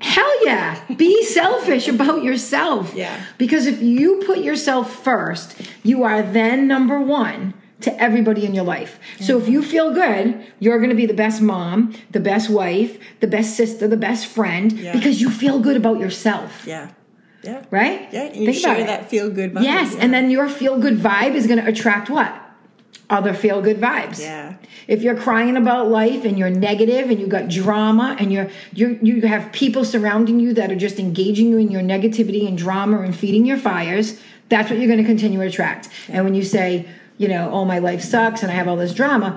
Hell 0.00 0.46
yeah. 0.46 0.82
Be 0.96 1.22
selfish 1.40 1.88
about 1.88 2.22
yourself. 2.22 2.94
Yeah. 2.94 3.22
Because 3.38 3.66
if 3.66 3.82
you 3.82 4.22
put 4.26 4.38
yourself 4.38 5.02
first, 5.04 5.60
you 5.82 6.04
are 6.04 6.22
then 6.22 6.66
number 6.66 7.00
one 7.00 7.54
to 7.80 8.02
everybody 8.02 8.44
in 8.44 8.54
your 8.54 8.64
life. 8.64 8.98
So 9.20 9.38
if 9.38 9.48
you 9.48 9.62
feel 9.62 9.92
good, 9.94 10.44
you're 10.58 10.78
going 10.78 10.90
to 10.90 10.96
be 10.96 11.06
the 11.06 11.14
best 11.14 11.40
mom, 11.40 11.94
the 12.10 12.20
best 12.20 12.50
wife, 12.50 12.98
the 13.20 13.26
best 13.26 13.56
sister, 13.56 13.88
the 13.88 13.96
best 13.96 14.26
friend 14.26 14.72
Yeah. 14.72 14.92
because 14.92 15.20
you 15.20 15.30
feel 15.30 15.60
good 15.60 15.76
about 15.76 15.98
yourself. 15.98 16.64
Yeah. 16.66 16.90
Yeah. 17.42 17.64
Right? 17.70 18.08
Yeah. 18.12 18.24
And 18.24 18.36
you 18.36 18.46
Think 18.52 18.58
share 18.58 18.84
that 18.84 19.08
feel 19.08 19.30
good 19.30 19.54
vibe. 19.54 19.62
Yes, 19.62 19.94
yeah. 19.94 20.00
and 20.02 20.12
then 20.12 20.30
your 20.30 20.48
feel 20.48 20.78
good 20.78 20.98
vibe 20.98 21.34
is 21.34 21.46
going 21.46 21.58
to 21.58 21.66
attract 21.66 22.10
what? 22.10 22.34
Other 23.08 23.32
feel 23.34 23.60
good 23.62 23.78
vibes. 23.80 24.20
Yeah. 24.20 24.54
If 24.86 25.02
you're 25.02 25.16
crying 25.16 25.56
about 25.56 25.88
life 25.88 26.24
and 26.24 26.38
you're 26.38 26.50
negative 26.50 27.10
and 27.10 27.18
you 27.18 27.26
got 27.26 27.48
drama 27.48 28.14
and 28.20 28.32
you're 28.32 28.48
you 28.72 28.98
you 29.02 29.22
have 29.22 29.50
people 29.52 29.84
surrounding 29.84 30.38
you 30.38 30.52
that 30.54 30.70
are 30.70 30.76
just 30.76 30.98
engaging 31.00 31.48
you 31.48 31.58
in 31.58 31.70
your 31.70 31.82
negativity 31.82 32.46
and 32.46 32.56
drama 32.56 33.00
and 33.00 33.16
feeding 33.16 33.44
your 33.46 33.56
fires, 33.56 34.20
that's 34.48 34.70
what 34.70 34.78
you're 34.78 34.86
going 34.88 35.00
to 35.00 35.04
continue 35.04 35.40
to 35.40 35.46
attract. 35.46 35.88
And 36.08 36.24
when 36.24 36.34
you 36.34 36.44
say, 36.44 36.86
you 37.20 37.28
know, 37.28 37.50
all 37.50 37.66
my 37.66 37.78
life 37.80 38.02
sucks 38.02 38.42
and 38.42 38.50
I 38.50 38.54
have 38.54 38.66
all 38.66 38.76
this 38.84 38.94
drama, 38.94 39.28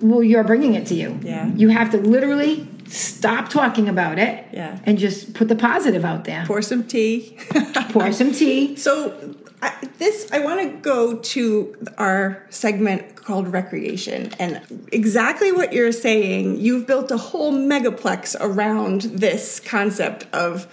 well 0.00 0.22
you're 0.22 0.44
bringing 0.44 0.74
it 0.74 0.86
to 0.86 0.94
you. 0.94 1.18
Yeah. 1.22 1.46
You 1.62 1.70
have 1.70 1.90
to 1.90 1.98
literally 1.98 2.68
stop 2.86 3.48
talking 3.48 3.88
about 3.88 4.18
it 4.20 4.46
Yeah. 4.52 4.78
and 4.84 4.96
just 4.96 5.34
put 5.34 5.48
the 5.48 5.56
positive 5.56 6.04
out 6.04 6.22
there. 6.24 6.44
Pour 6.46 6.62
some 6.62 6.84
tea. 6.84 7.36
Pour 7.90 8.12
some 8.12 8.30
tea. 8.32 8.76
So 8.76 9.34
I, 9.60 9.72
this, 9.98 10.30
I 10.30 10.38
want 10.38 10.60
to 10.60 10.68
go 10.78 11.18
to 11.18 11.76
our 11.98 12.46
segment 12.50 13.16
called 13.16 13.46
recreation, 13.52 14.30
and 14.40 14.60
exactly 14.92 15.50
what 15.52 15.72
you're 15.72 15.92
saying. 15.92 16.58
You've 16.58 16.86
built 16.86 17.10
a 17.12 17.16
whole 17.16 17.52
megaplex 17.52 18.36
around 18.40 19.02
this 19.02 19.60
concept 19.60 20.26
of, 20.32 20.66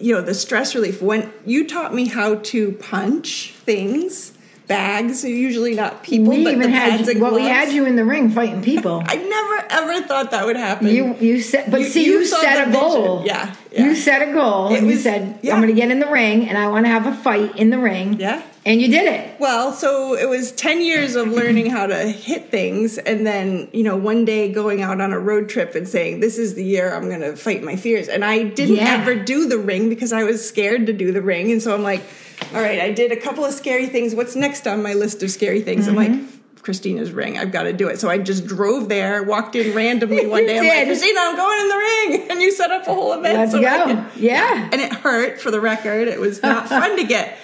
you 0.00 0.14
know, 0.14 0.22
the 0.22 0.32
stress 0.34 0.74
relief. 0.74 1.02
When 1.02 1.30
you 1.44 1.66
taught 1.68 1.92
me 1.94 2.06
how 2.08 2.36
to 2.52 2.72
punch 2.72 3.52
things 3.66 4.32
bags, 4.76 5.24
usually 5.24 5.74
not 5.74 6.02
people, 6.02 6.28
we 6.34 6.44
but 6.44 6.52
even 6.54 6.70
the 6.70 6.78
had 6.78 7.08
and 7.08 7.20
well, 7.20 7.34
we 7.34 7.42
had 7.42 7.70
you 7.72 7.86
in 7.86 7.96
the 7.96 8.04
ring 8.04 8.30
fighting 8.30 8.62
people. 8.62 9.02
I 9.06 9.16
never 9.16 9.56
ever 9.70 10.06
thought 10.06 10.30
that 10.32 10.44
would 10.46 10.56
happen. 10.56 10.88
You 10.88 11.14
you 11.20 11.40
set, 11.40 11.70
but 11.70 11.80
You- 11.80 11.86
see, 11.88 12.04
you 12.04 12.18
you, 12.20 12.26
set 12.26 12.68
a 12.68 12.72
goal. 12.72 13.22
Yeah, 13.24 13.54
yeah. 13.70 13.84
you 13.84 13.94
set 13.96 14.26
a 14.28 14.32
goal, 14.32 14.72
It 14.72 14.78
and 14.78 14.88
you 14.88 14.96
said, 14.96 15.38
yeah. 15.42 15.54
"I'm 15.54 15.60
going 15.62 15.74
to 15.74 15.80
get 15.80 15.90
in 15.90 15.98
the 16.00 16.10
ring, 16.10 16.48
and 16.48 16.56
I 16.58 16.68
want 16.68 16.86
to 16.86 16.90
have 16.90 17.06
a 17.06 17.14
fight 17.14 17.56
in 17.56 17.70
the 17.70 17.78
ring." 17.78 18.18
Yeah. 18.20 18.42
and 18.64 18.80
you 18.80 18.86
did 18.88 19.12
it. 19.12 19.40
Well, 19.40 19.72
so 19.72 20.14
it 20.14 20.28
was 20.28 20.52
10 20.52 20.80
years 20.82 21.16
of 21.16 21.26
learning 21.26 21.66
how 21.70 21.86
to 21.88 21.96
hit 22.06 22.52
things 22.52 22.96
and 22.96 23.26
then, 23.26 23.66
you 23.72 23.82
know, 23.82 23.96
one 23.96 24.24
day 24.24 24.52
going 24.52 24.82
out 24.82 25.00
on 25.00 25.12
a 25.12 25.18
road 25.18 25.48
trip 25.48 25.74
and 25.74 25.88
saying, 25.88 26.20
this 26.20 26.38
is 26.38 26.54
the 26.54 26.62
year 26.64 26.94
I'm 26.94 27.08
going 27.08 27.22
to 27.22 27.34
fight 27.34 27.64
my 27.64 27.74
fears. 27.74 28.06
And 28.06 28.24
I 28.24 28.44
didn't 28.44 28.76
Yeah. 28.76 29.00
ever 29.00 29.16
do 29.16 29.48
the 29.48 29.58
ring 29.58 29.88
because 29.88 30.12
I 30.12 30.22
was 30.22 30.46
scared 30.46 30.86
to 30.86 30.92
do 30.92 31.10
the 31.10 31.20
ring. 31.22 31.50
And 31.50 31.60
so 31.60 31.74
I'm 31.74 31.82
like, 31.82 32.02
all 32.54 32.60
right, 32.60 32.80
I 32.80 32.90
did 32.92 33.12
a 33.12 33.16
couple 33.16 33.44
of 33.44 33.52
scary 33.54 33.86
things. 33.86 34.14
What's 34.14 34.36
next 34.36 34.66
on 34.66 34.82
my 34.82 34.94
list 34.94 35.22
of 35.22 35.30
scary 35.30 35.60
things? 35.62 35.88
I'm 35.88 35.94
Mm-hmm. 35.96 36.20
like, 36.20 36.28
Christina's 36.62 37.10
ring. 37.10 37.38
I've 37.38 37.50
got 37.50 37.64
to 37.64 37.72
do 37.72 37.88
it. 37.88 37.98
So 37.98 38.08
I 38.08 38.18
just 38.18 38.46
drove 38.46 38.88
there, 38.88 39.24
walked 39.24 39.56
in 39.56 39.74
randomly 39.74 40.26
one 40.28 40.46
day. 40.46 40.58
I'm 40.58 40.64
like. 40.68 40.86
Christina, 40.86 41.18
I'm 41.20 41.36
going 41.36 41.60
in 41.60 41.68
the 41.68 41.76
ring. 41.76 41.90
And 42.30 42.40
you 42.40 42.52
set 42.52 42.70
up 42.70 42.86
a 42.86 42.94
whole 42.94 43.12
event. 43.14 43.36
Let's 43.36 43.52
so 43.52 43.60
go. 43.60 43.84
could- 43.86 44.20
Yeah. 44.22 44.68
And 44.72 44.80
it 44.80 44.92
hurt 44.92 45.40
for 45.40 45.50
the 45.50 45.60
record. 45.60 46.06
It 46.08 46.20
was 46.20 46.40
not 46.42 46.68
fun 46.68 46.96
to 46.98 47.04
get 47.04 47.36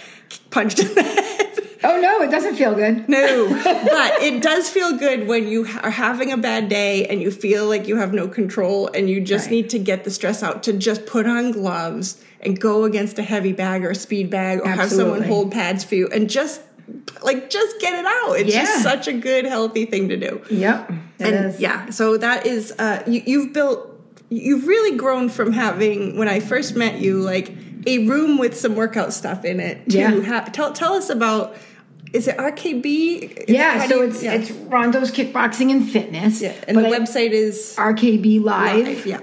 punched 0.51 0.79
in 0.79 0.95
the 0.95 1.03
head. 1.03 1.38
Oh 1.85 2.01
no, 2.01 2.23
it 2.23 2.31
doesn't 2.31 2.57
feel 2.57 2.75
good. 2.75 3.09
No, 3.09 3.49
but 3.65 4.23
it 4.23 4.43
does 4.43 4.69
feel 4.69 4.97
good 4.99 5.29
when 5.29 5.47
you 5.49 5.63
are 5.83 5.91
having 5.91 6.33
a 6.33 6.37
bad 6.37 6.69
day 6.69 7.07
and 7.07 7.23
you 7.23 7.31
feel 7.31 7.67
like 7.67 7.87
you 7.87 7.97
have 7.97 8.13
no 8.13 8.27
control 8.29 8.89
and 8.89 9.09
you 9.09 9.21
just 9.21 9.47
Right. 9.47 9.53
need 9.53 9.71
to 9.71 9.79
get 9.79 10.05
the 10.05 10.11
stress 10.11 10.43
out 10.43 10.65
to 10.65 10.73
just 10.73 11.07
put 11.07 11.27
on 11.27 11.53
gloves 11.53 12.23
and 12.41 12.59
go 12.61 12.85
against 12.85 13.19
a 13.19 13.23
heavy 13.23 13.53
bag 13.53 13.85
or 13.85 13.91
a 13.91 13.95
speed 13.95 14.31
bag 14.31 14.61
or 14.61 14.69
have 14.69 14.91
someone 14.91 15.23
hold 15.23 15.53
pads 15.53 15.85
for 15.85 15.95
you 15.95 16.09
and 16.09 16.29
just 16.31 16.61
like 17.23 17.51
just 17.51 17.81
get 17.81 17.95
it 17.99 18.07
out. 18.07 18.33
It's 18.41 18.55
Yeah. 18.55 18.65
just 18.65 18.83
such 18.83 19.09
a 19.09 19.13
good 19.13 19.45
healthy 19.45 19.85
thing 19.85 20.09
to 20.09 20.17
do. 20.17 20.41
Yep, 20.51 20.91
it 20.91 21.27
and 21.27 21.47
is. 21.55 21.61
yeah, 21.61 21.91
so 21.91 22.17
that 22.17 22.47
is 22.47 22.73
uh 22.79 23.03
you, 23.07 23.23
you've 23.27 23.53
built 23.53 23.95
you've 24.31 24.67
really 24.67 24.97
grown 24.97 25.29
from 25.29 25.53
having 25.53 26.17
when 26.19 26.29
I 26.29 26.41
first 26.41 26.77
met 26.77 26.99
you 27.01 27.19
like 27.21 27.51
a 27.89 27.99
room 28.07 28.39
with 28.39 28.57
some 28.59 28.75
workout 28.77 29.13
stuff 29.13 29.45
in 29.45 29.61
it 29.61 29.89
to 29.91 29.99
Yeah. 29.99 30.41
tell 30.53 30.73
tell 30.73 30.95
us 30.95 31.09
about 31.11 31.57
is 32.13 32.27
it 32.27 32.39
RKB? 32.39 32.87
Is 33.47 33.49
Yeah, 33.49 33.87
so 33.87 33.97
you- 33.97 34.03
it's 34.09 34.23
yeah. 34.23 34.33
it's 34.35 34.51
Rondeau's 34.51 35.11
Kickboxing 35.11 35.71
and 35.71 35.89
Fitness. 35.89 36.41
yeah, 36.41 36.53
and 36.67 36.77
the 36.79 36.83
website 36.83 37.33
is 37.33 37.75
rkblive.com. 37.77 39.05
yeah, 39.05 39.19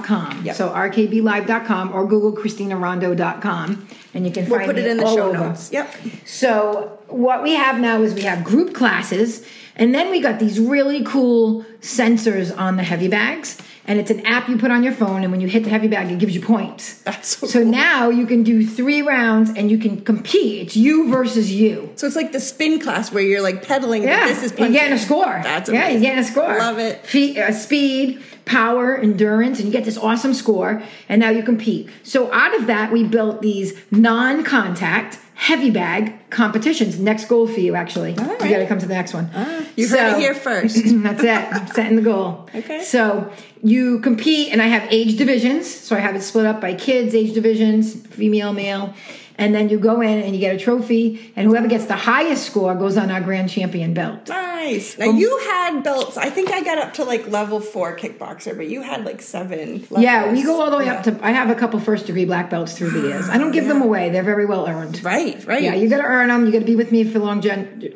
okay. 0.00 0.44
Yep. 0.44 0.56
So 0.56 0.68
rkblive.com 0.70 1.92
or 1.94 2.06
Google 2.08 2.32
ChristinaRondeau.com 2.32 3.86
and 4.14 4.26
you 4.26 4.32
can 4.32 4.48
we'll 4.48 4.58
find 4.58 4.70
put 4.70 4.78
it 4.78 4.86
in 4.86 4.96
the 4.96 5.04
show 5.06 5.28
over. 5.30 5.38
notes. 5.38 5.70
Yep. 5.72 5.94
So 6.24 6.98
what 7.08 7.42
we 7.42 7.54
have 7.54 7.80
now 7.80 8.02
is 8.02 8.14
we 8.14 8.22
have 8.22 8.42
group 8.44 8.74
classes, 8.74 9.44
and 9.76 9.94
then 9.94 10.10
we 10.10 10.20
got 10.20 10.38
these 10.40 10.58
really 10.60 11.02
cool 11.04 11.64
sensors 11.80 12.56
on 12.56 12.76
the 12.76 12.82
heavy 12.82 13.08
bags. 13.08 13.58
And 13.86 14.00
it's 14.00 14.10
an 14.10 14.24
app 14.24 14.48
you 14.48 14.56
put 14.56 14.70
on 14.70 14.82
your 14.82 14.94
phone, 14.94 15.22
and 15.24 15.30
when 15.30 15.42
you 15.42 15.48
hit 15.48 15.64
the 15.64 15.68
heavy 15.70 15.88
bag, 15.88 16.10
it 16.10 16.18
gives 16.18 16.34
you 16.34 16.40
points. 16.40 17.00
That's 17.02 17.36
so 17.36 17.46
So 17.46 17.62
cool. 17.62 17.70
now 17.70 18.08
you 18.08 18.26
can 18.26 18.42
do 18.42 18.66
three 18.66 19.02
rounds, 19.02 19.50
and 19.50 19.70
you 19.70 19.76
can 19.78 20.00
compete. 20.00 20.62
It's 20.62 20.76
you 20.76 21.10
versus 21.10 21.52
you. 21.52 21.90
So 21.96 22.06
it's 22.06 22.16
like 22.16 22.32
the 22.32 22.40
spin 22.40 22.80
class 22.80 23.12
where 23.12 23.22
you're 23.22 23.42
like 23.42 23.66
pedaling. 23.66 24.04
Yeah, 24.04 24.20
but 24.20 24.26
this 24.28 24.38
is 24.42 24.50
you're 24.52 24.58
punching. 24.58 24.72
getting 24.72 24.92
a 24.94 24.98
score. 24.98 25.40
That's 25.42 25.68
yeah, 25.68 25.76
amazing. 25.84 25.92
you're 26.02 26.10
getting 26.14 26.24
a 26.24 26.26
score. 26.26 26.58
Love 26.58 26.78
it. 26.78 27.04
Feet, 27.06 27.36
uh, 27.36 27.52
speed, 27.52 28.22
power, 28.46 28.96
endurance, 28.96 29.58
and 29.58 29.66
you 29.66 29.72
get 29.72 29.84
this 29.84 29.98
awesome 29.98 30.32
score. 30.32 30.82
And 31.08 31.20
now 31.20 31.28
you 31.30 31.42
compete. 31.42 31.90
So 32.04 32.32
out 32.32 32.54
of 32.58 32.66
that, 32.68 32.90
we 32.90 33.04
built 33.04 33.42
these 33.42 33.74
non-contact 33.90 35.18
heavy 35.34 35.70
bag 35.70 36.30
competitions. 36.30 36.98
Next 36.98 37.26
goal 37.26 37.46
for 37.46 37.60
you, 37.60 37.74
actually. 37.74 38.10
You 38.10 38.16
got 38.16 38.38
to 38.40 38.66
come 38.66 38.78
to 38.78 38.86
the 38.86 38.94
next 38.94 39.14
one. 39.14 39.30
You 39.76 39.88
heard 39.88 40.14
it 40.14 40.18
here 40.18 40.34
first. 40.34 40.76
That's 40.84 41.22
it. 41.22 41.28
I'm 41.28 41.66
setting 41.68 41.96
the 41.96 42.02
goal. 42.02 42.48
Okay. 42.54 42.82
So 42.82 43.32
you 43.62 44.00
compete, 44.00 44.52
and 44.52 44.62
I 44.62 44.66
have 44.66 44.86
age 44.92 45.16
divisions. 45.16 45.68
So 45.68 45.96
I 45.96 46.00
have 46.00 46.14
it 46.14 46.22
split 46.22 46.46
up 46.46 46.60
by 46.60 46.74
kids, 46.74 47.14
age 47.14 47.34
divisions, 47.34 47.94
female, 48.06 48.52
male. 48.52 48.94
And 49.36 49.52
then 49.54 49.68
you 49.68 49.78
go 49.80 50.00
in 50.00 50.20
and 50.22 50.32
you 50.34 50.40
get 50.40 50.54
a 50.54 50.58
trophy, 50.58 51.32
and 51.34 51.46
whoever 51.48 51.66
gets 51.66 51.86
the 51.86 51.96
highest 51.96 52.46
score 52.46 52.74
goes 52.76 52.96
on 52.96 53.10
our 53.10 53.20
grand 53.20 53.50
champion 53.50 53.92
belt. 53.92 54.28
Nice. 54.28 54.96
Now 54.96 55.06
you 55.10 55.38
had 55.40 55.82
belts. 55.82 56.16
I 56.16 56.30
think 56.30 56.52
I 56.52 56.62
got 56.62 56.78
up 56.78 56.94
to 56.94 57.04
like 57.04 57.26
level 57.28 57.60
four 57.60 57.96
kickboxer, 57.96 58.56
but 58.56 58.68
you 58.68 58.82
had 58.82 59.04
like 59.04 59.20
seven. 59.20 59.80
Levels. 59.90 60.00
Yeah, 60.00 60.32
we 60.32 60.42
go 60.44 60.60
all 60.62 60.70
the 60.70 60.76
way 60.78 60.84
Yeah. 60.86 60.94
up 60.94 61.02
to. 61.04 61.18
I 61.20 61.32
have 61.32 61.50
a 61.50 61.54
couple 61.56 61.80
first 61.80 62.06
degree 62.06 62.24
black 62.24 62.48
belts 62.48 62.78
through 62.78 62.90
the 62.90 63.08
years. 63.08 63.28
I 63.28 63.36
don't 63.38 63.50
give 63.50 63.66
them 63.66 63.82
away; 63.82 64.10
they're 64.10 64.22
very 64.22 64.46
well 64.46 64.66
earned. 64.68 65.02
Right, 65.04 65.44
right. 65.46 65.62
Yeah, 65.62 65.74
you 65.74 65.88
got 65.88 65.98
to 65.98 66.04
earn 66.04 66.28
them. 66.28 66.46
You 66.46 66.52
got 66.52 66.60
to 66.60 66.64
be 66.64 66.76
with 66.76 66.92
me 66.92 67.02
for 67.04 67.18
longe- 67.18 67.46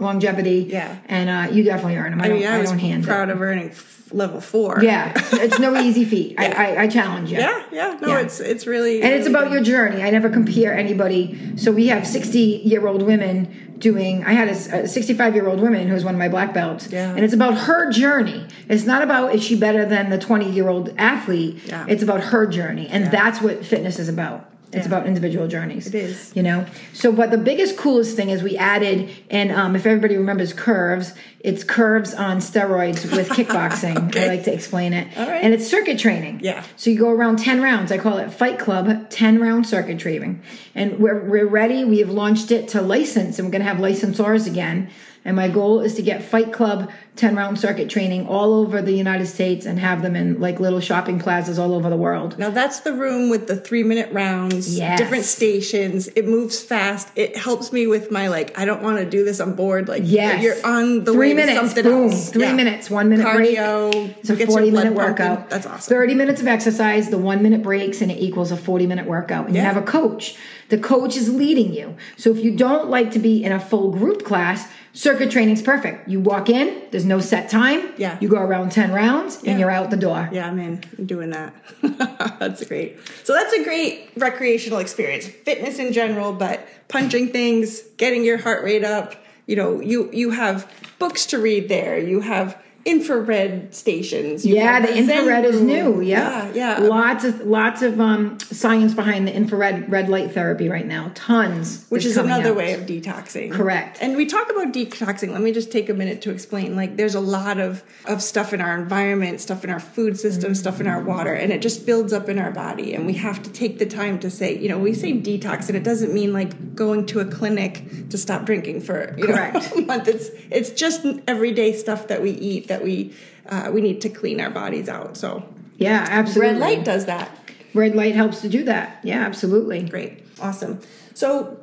longevity. 0.01 0.67
Yeah. 0.69 0.97
and 1.07 1.31
uh, 1.31 1.53
you 1.55 1.63
definitely 1.63 1.97
earn 1.97 2.11
them. 2.11 2.21
I, 2.21 2.25
I 2.25 2.29
don't. 2.29 2.39
mean, 2.41 2.49
I, 2.49 2.57
I 2.57 2.59
was 2.59 2.71
don't 2.71 2.79
hand 2.81 3.05
proud 3.05 3.29
it. 3.29 3.33
of 3.33 3.41
earning 3.43 3.71
level 4.13 4.41
four. 4.41 4.81
Yeah, 4.83 5.13
it's 5.33 5.59
no 5.59 5.77
easy 5.81 6.05
feat. 6.05 6.33
Yeah. 6.33 6.55
I, 6.57 6.65
I, 6.75 6.83
I 6.83 6.89
challenge 6.89 7.31
you. 7.31 7.39
yeah, 7.39 7.63
yeah. 7.71 7.99
No, 8.01 8.09
Yeah. 8.09 8.21
it's 8.21 8.41
it's 8.41 8.67
really 8.67 9.03
And 9.03 9.13
it's 9.13 9.27
really 9.29 9.39
about 9.39 9.53
your 9.53 9.63
journey. 9.63 10.03
I 10.03 10.11
never 10.11 10.29
compare 10.29 10.75
anybody. 10.77 11.57
So 11.57 11.73
we 11.73 11.89
have 11.89 12.07
60 12.07 12.39
year 12.39 12.87
old 12.87 13.03
women 13.03 13.75
doing, 13.79 14.25
I 14.25 14.33
had 14.33 14.49
a 14.49 14.89
65 14.89 15.35
year 15.35 15.49
old 15.49 15.61
woman 15.61 15.87
who's 15.89 16.05
one 16.05 16.15
of 16.15 16.19
my 16.19 16.29
black 16.29 16.53
belts. 16.53 16.91
Yeah. 16.91 17.11
And 17.15 17.21
it's 17.25 17.35
about 17.35 17.57
her 17.57 17.91
journey. 17.93 18.47
It's 18.69 18.85
not 18.85 19.03
about 19.03 19.35
is 19.35 19.43
she 19.45 19.57
better 19.57 19.85
than 19.85 20.11
the 20.11 20.19
20 20.19 20.51
year 20.51 20.69
old 20.69 20.95
athlete. 20.99 21.61
Yeah. 21.67 21.87
It's 21.89 22.03
about 22.03 22.21
her 22.25 22.47
journey. 22.47 22.89
And 22.89 23.11
that's 23.11 23.41
what 23.41 23.65
fitness 23.65 23.99
is 23.99 24.09
about. 24.09 24.51
It's 24.73 24.87
Yeah. 24.87 24.87
about 24.87 25.07
individual 25.07 25.49
journeys. 25.49 25.87
It 25.87 25.95
is. 25.95 26.33
You 26.37 26.43
know? 26.43 26.67
So, 26.93 27.11
but 27.11 27.31
the 27.31 27.39
biggest, 27.39 27.77
coolest 27.77 28.17
thing 28.17 28.29
is 28.31 28.43
we 28.43 28.57
added, 28.57 29.09
and 29.31 29.51
um, 29.51 29.75
if 29.75 29.87
everybody 29.87 30.17
remembers 30.17 30.53
curves, 30.53 31.15
it's 31.41 31.65
curves 31.65 32.13
on 32.15 32.39
steroids 32.39 33.11
with 33.17 33.29
kickboxing. 33.39 34.09
Okay. 34.09 34.25
I 34.25 34.29
like 34.29 34.45
to 34.45 34.53
explain 34.53 34.93
it. 34.93 35.17
All 35.17 35.27
right. 35.27 35.43
And 35.43 35.55
it's 35.55 35.67
circuit 35.67 35.99
training. 35.99 36.41
Yeah. 36.43 36.63
So 36.77 36.91
you 36.91 36.99
go 36.99 37.11
around 37.11 37.39
10 37.39 37.63
rounds. 37.63 37.91
I 37.93 37.99
call 37.99 38.19
it 38.19 38.31
Fight 38.31 38.59
Club 38.59 39.09
10 39.09 39.41
round 39.41 39.67
circuit 39.67 39.99
training. 39.99 40.43
And 40.75 40.99
we're, 40.99 41.25
we're 41.25 41.47
ready. 41.47 41.85
We 41.85 41.99
have 42.01 42.11
launched 42.11 42.51
it 42.51 42.69
to 42.69 42.83
license 42.83 43.39
and 43.39 43.47
we're 43.49 43.53
going 43.53 43.63
to 43.65 43.69
have 43.69 43.79
licensors 43.79 44.47
again. 44.47 44.91
And 45.29 45.37
my 45.37 45.49
goal 45.49 45.81
is 45.81 45.93
to 45.97 46.03
get 46.03 46.23
Fight 46.23 46.55
Club 46.55 46.91
10 47.17 47.37
round 47.37 47.61
circuit 47.61 47.91
training 47.91 48.27
all 48.27 48.55
over 48.55 48.81
the 48.81 48.93
United 48.93 49.27
States 49.27 49.67
and 49.67 49.79
have 49.79 50.01
them 50.01 50.17
in 50.17 50.41
like 50.41 50.59
little 50.59 50.81
shopping 50.81 51.19
plazas 51.19 51.59
all 51.59 51.75
over 51.75 51.91
the 51.91 51.99
world. 51.99 52.39
Now 52.39 52.49
that's 52.49 52.81
the 52.81 52.95
room 52.95 53.29
with 53.29 53.47
the 53.47 53.55
three 53.55 53.83
minute 53.85 54.11
rounds, 54.11 54.75
Yes. 54.79 54.99
different 54.99 55.25
stations. 55.27 56.09
It 56.17 56.27
moves 56.27 56.63
fast. 56.63 57.09
It 57.15 57.37
helps 57.37 57.73
me 57.75 57.87
with 57.87 58.11
my 58.11 58.29
like. 58.29 58.59
I 58.59 58.65
don't 58.65 58.83
want 58.83 59.01
to 59.01 59.05
do 59.05 59.23
this 59.23 59.39
on 59.39 59.53
board. 59.53 59.87
Like 59.87 60.05
Yes. 60.07 60.43
you're 60.43 60.57
on 60.65 61.05
the 61.05 61.13
three 61.13 61.29
way 61.31 61.35
minutes, 61.35 61.61
to 61.61 61.67
something 61.67 61.85
boom, 61.85 62.05
else. 62.11 62.31
Three 62.31 62.43
Yeah. 62.45 62.55
minutes, 62.55 62.91
one 62.91 63.11
minute 63.11 63.27
Cardio, 63.27 63.93
break. 63.93 64.17
It's 64.21 64.31
a 64.31 64.37
40 64.47 64.71
blood 64.71 64.85
minute 64.85 64.97
pumping. 64.99 65.27
workout. 65.27 65.51
That's 65.51 65.67
awesome. 65.67 65.91
30 65.95 66.15
minutes 66.15 66.41
of 66.41 66.47
exercise, 66.47 67.11
the 67.11 67.19
one 67.19 67.43
minute 67.43 67.63
breaks, 67.63 68.01
and 68.01 68.11
it 68.11 68.17
equals 68.19 68.51
a 68.51 68.57
40 68.57 68.87
minute 68.87 69.07
workout. 69.07 69.47
And 69.47 69.55
you 69.55 69.61
have 69.61 69.77
a 69.77 69.83
coach. 69.83 70.37
The 70.69 70.79
coach 70.79 71.17
is 71.17 71.33
leading 71.33 71.73
you. 71.73 71.97
So 72.17 72.31
if 72.31 72.39
you 72.45 72.55
don't 72.57 72.91
like 72.91 73.11
to 73.13 73.19
be 73.19 73.43
in 73.45 73.53
a 73.53 73.61
full 73.61 73.91
group 73.91 74.25
class, 74.25 74.69
circuit 74.93 75.31
training's 75.31 75.63
perfect. 75.63 76.09
You 76.09 76.21
walk 76.21 76.49
in, 76.51 76.83
there's 76.91 77.05
no 77.07 77.21
set 77.21 77.49
time. 77.51 77.93
Yeah. 77.97 78.19
You 78.21 78.29
go 78.29 78.37
around 78.39 78.73
10 78.73 78.93
rounds 78.93 79.41
Yeah. 79.43 79.53
and 79.53 79.61
you're 79.61 79.71
out 79.71 79.91
the 79.91 79.97
door. 79.97 80.29
Yeah, 80.33 80.47
I'm 80.47 80.59
in. 80.59 80.83
I'm 80.99 81.07
doing 81.07 81.31
that. 81.31 81.55
that's 82.39 82.65
great. 82.67 82.99
So 83.25 83.33
that's 83.33 83.53
a 83.55 83.65
great 83.65 84.11
recreational 84.17 84.79
experience. 84.81 85.27
Fitness 85.27 85.79
in 85.79 85.93
general, 85.93 86.33
but 86.33 86.67
punching 86.89 87.29
things, 87.29 87.81
getting 87.97 88.25
your 88.25 88.39
heart 88.39 88.63
rate 88.65 88.85
up. 88.85 89.15
You 89.47 89.57
know, 89.57 89.81
you 89.81 90.11
you 90.13 90.31
have 90.31 90.71
books 90.99 91.25
to 91.27 91.39
read 91.39 91.71
there. 91.71 91.99
You 91.99 92.21
have 92.21 92.61
infrared 92.89 93.75
stations. 93.75 94.45
Yeah, 94.45 94.81
the 94.81 94.97
infrared 94.97 95.45
is 95.45 95.61
new. 95.61 96.01
Yeah, 96.01 96.53
yeah, 96.55 96.81
yeah. 96.81 96.87
Lots 96.89 97.25
of 97.25 97.41
lots 97.43 97.83
of 97.83 98.01
um, 98.01 98.39
science 98.41 98.95
behind 98.95 99.29
the 99.29 99.35
infrared 99.35 99.91
red 99.91 100.09
light 100.09 100.33
therapy 100.33 100.69
right 100.69 100.87
now. 100.87 101.11
Tons, 101.15 101.87
which 101.89 102.05
is 102.05 102.15
coming 102.15 102.33
another 102.33 102.51
out. 102.51 102.57
way 102.57 102.73
of 102.73 102.81
detoxing. 102.83 103.53
Correct. 103.53 103.99
And 104.01 104.17
we 104.17 104.27
talk 104.27 104.51
about 104.51 104.73
detoxing. 104.73 105.31
Let 105.31 105.43
me 105.43 105.53
just 105.53 105.71
take 105.71 105.89
a 105.89 105.95
minute 105.95 106.23
to 106.23 106.31
explain. 106.31 106.77
Like, 106.77 106.97
there's 106.97 107.15
a 107.15 107.21
lot 107.21 107.59
of 107.59 107.83
of 108.07 108.23
stuff 108.23 108.53
in 108.53 108.61
our 108.61 108.77
environment, 108.79 109.41
stuff 109.41 109.65
in 109.65 109.71
our 109.71 109.81
food 109.81 110.19
system, 110.19 110.55
stuff 110.55 110.81
in 110.81 110.87
our 110.87 111.03
water, 111.03 111.35
and 111.35 111.53
it 111.53 111.61
just 111.61 111.85
builds 111.85 112.13
up 112.13 112.29
in 112.29 112.39
our 112.39 112.51
body. 112.51 112.95
And 112.95 113.07
we 113.07 113.15
have 113.15 113.43
to 113.43 113.51
take 113.53 113.79
the 113.79 113.87
time 113.87 114.19
to 114.21 114.31
say, 114.31 114.57
you 114.57 114.69
know, 114.69 114.79
we 114.79 114.95
say 114.95 115.13
detox, 115.13 115.69
and 115.69 115.77
it 115.77 115.85
doesn't 115.85 116.15
mean 116.15 116.33
like 116.33 116.75
going 116.75 117.07
to 117.07 117.21
a 117.21 117.25
clinic 117.25 118.09
to 118.11 118.17
stop 118.17 118.45
drinking 118.45 118.81
for 118.81 119.15
you 119.19 119.27
Correct. 119.27 119.55
know 119.55 119.83
a 119.83 119.87
month. 119.87 120.09
It's 120.09 120.31
it's 120.51 120.71
just 120.71 121.05
everyday 121.27 121.73
stuff 121.73 122.09
that 122.09 122.23
we 122.23 122.31
eat 122.31 122.69
that 122.69 122.78
we 122.83 123.15
uh, 123.49 123.71
we 123.73 123.81
need 123.81 124.01
to 124.03 124.09
clean 124.09 124.41
our 124.41 124.51
bodies 124.51 124.89
out. 124.89 125.17
So 125.17 125.43
Yeah, 125.77 126.07
absolutely. 126.09 126.53
red 126.53 126.61
light 126.61 126.85
does 126.85 127.07
that. 127.07 127.31
Red 127.75 127.95
light 127.95 128.15
helps 128.15 128.41
to 128.43 128.49
do 128.49 128.65
that. 128.65 128.99
Yeah, 129.03 129.21
absolutely. 129.21 129.83
Great. 129.83 130.25
Awesome. 130.41 130.81
So 131.15 131.59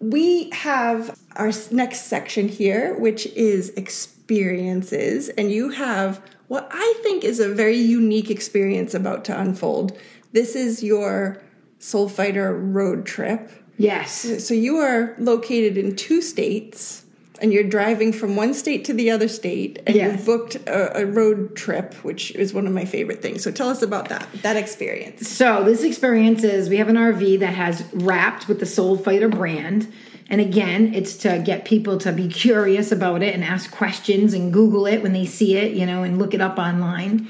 we 0.00 0.50
have 0.50 1.18
our 1.36 1.52
next 1.70 2.06
section 2.06 2.48
here, 2.48 2.98
which 2.98 3.26
is 3.26 3.70
experiences. 3.70 5.28
And 5.30 5.50
you 5.52 5.70
have 5.70 6.20
what 6.48 6.68
I 6.72 6.94
think 7.02 7.24
is 7.24 7.40
a 7.40 7.48
very 7.48 7.76
unique 7.76 8.30
experience 8.30 8.94
about 8.94 9.24
to 9.26 9.38
unfold. 9.38 9.96
This 10.32 10.56
is 10.56 10.82
your 10.82 11.40
Soul 11.78 12.08
Fighter 12.08 12.56
road 12.56 13.06
trip. 13.06 13.50
Yes. 13.78 14.46
So 14.46 14.52
you 14.54 14.76
are 14.76 15.14
located 15.18 15.78
in 15.78 15.96
two 15.96 16.20
states. 16.20 17.04
And 17.40 17.52
you're 17.52 17.64
driving 17.64 18.12
from 18.12 18.36
one 18.36 18.54
state 18.54 18.84
to 18.86 18.92
the 18.92 19.10
other 19.10 19.28
state, 19.28 19.80
and 19.86 19.96
Yes. 19.96 20.16
you've 20.16 20.26
booked 20.26 20.54
a, 20.66 21.00
a 21.02 21.06
road 21.06 21.56
trip, 21.56 21.94
which 22.04 22.30
is 22.32 22.52
one 22.52 22.66
of 22.66 22.72
my 22.72 22.84
favorite 22.84 23.22
things. 23.22 23.42
So 23.42 23.50
tell 23.50 23.68
us 23.68 23.82
about 23.82 24.08
that 24.10 24.26
that 24.42 24.56
experience. 24.56 25.28
So 25.28 25.64
this 25.64 25.82
experience 25.82 26.44
is 26.44 26.68
we 26.68 26.76
have 26.76 26.88
an 26.88 26.96
RV 26.96 27.40
that 27.40 27.54
has 27.54 27.84
wrapped 27.92 28.48
with 28.48 28.60
the 28.60 28.66
Soul 28.66 28.96
Fighter 28.96 29.28
brand. 29.28 29.92
And 30.28 30.40
again, 30.40 30.94
it's 30.94 31.16
to 31.18 31.42
get 31.44 31.64
people 31.64 31.98
to 31.98 32.12
be 32.12 32.28
curious 32.28 32.92
about 32.92 33.20
it 33.22 33.34
and 33.34 33.42
ask 33.42 33.70
questions 33.72 34.32
and 34.32 34.52
Google 34.52 34.86
it 34.86 35.02
when 35.02 35.12
they 35.12 35.26
see 35.26 35.56
it, 35.56 35.72
you 35.72 35.84
know, 35.86 36.04
and 36.04 36.18
look 36.20 36.34
it 36.34 36.40
up 36.40 36.56
online. 36.56 37.28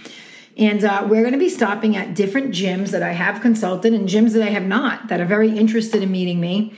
And 0.57 0.85
uh, 0.85 1.07
we're 1.09 1.23
going 1.23 1.33
to 1.33 1.39
be 1.39 1.49
stopping 1.49 1.97
at 1.97 2.15
different 2.15 2.53
gyms 2.53 2.91
that 2.91 3.03
I 3.03 3.13
have 3.13 3.41
consulted 3.41 3.95
and 3.95 4.09
gyms 4.09 4.33
that 4.33 4.43
I 4.43 4.51
have 4.51 4.65
not 4.65 5.09
that 5.09 5.21
are 5.21 5.27
very 5.27 5.57
interested 5.57 6.03
in 6.03 6.11
meeting 6.11 6.41
me. 6.41 6.75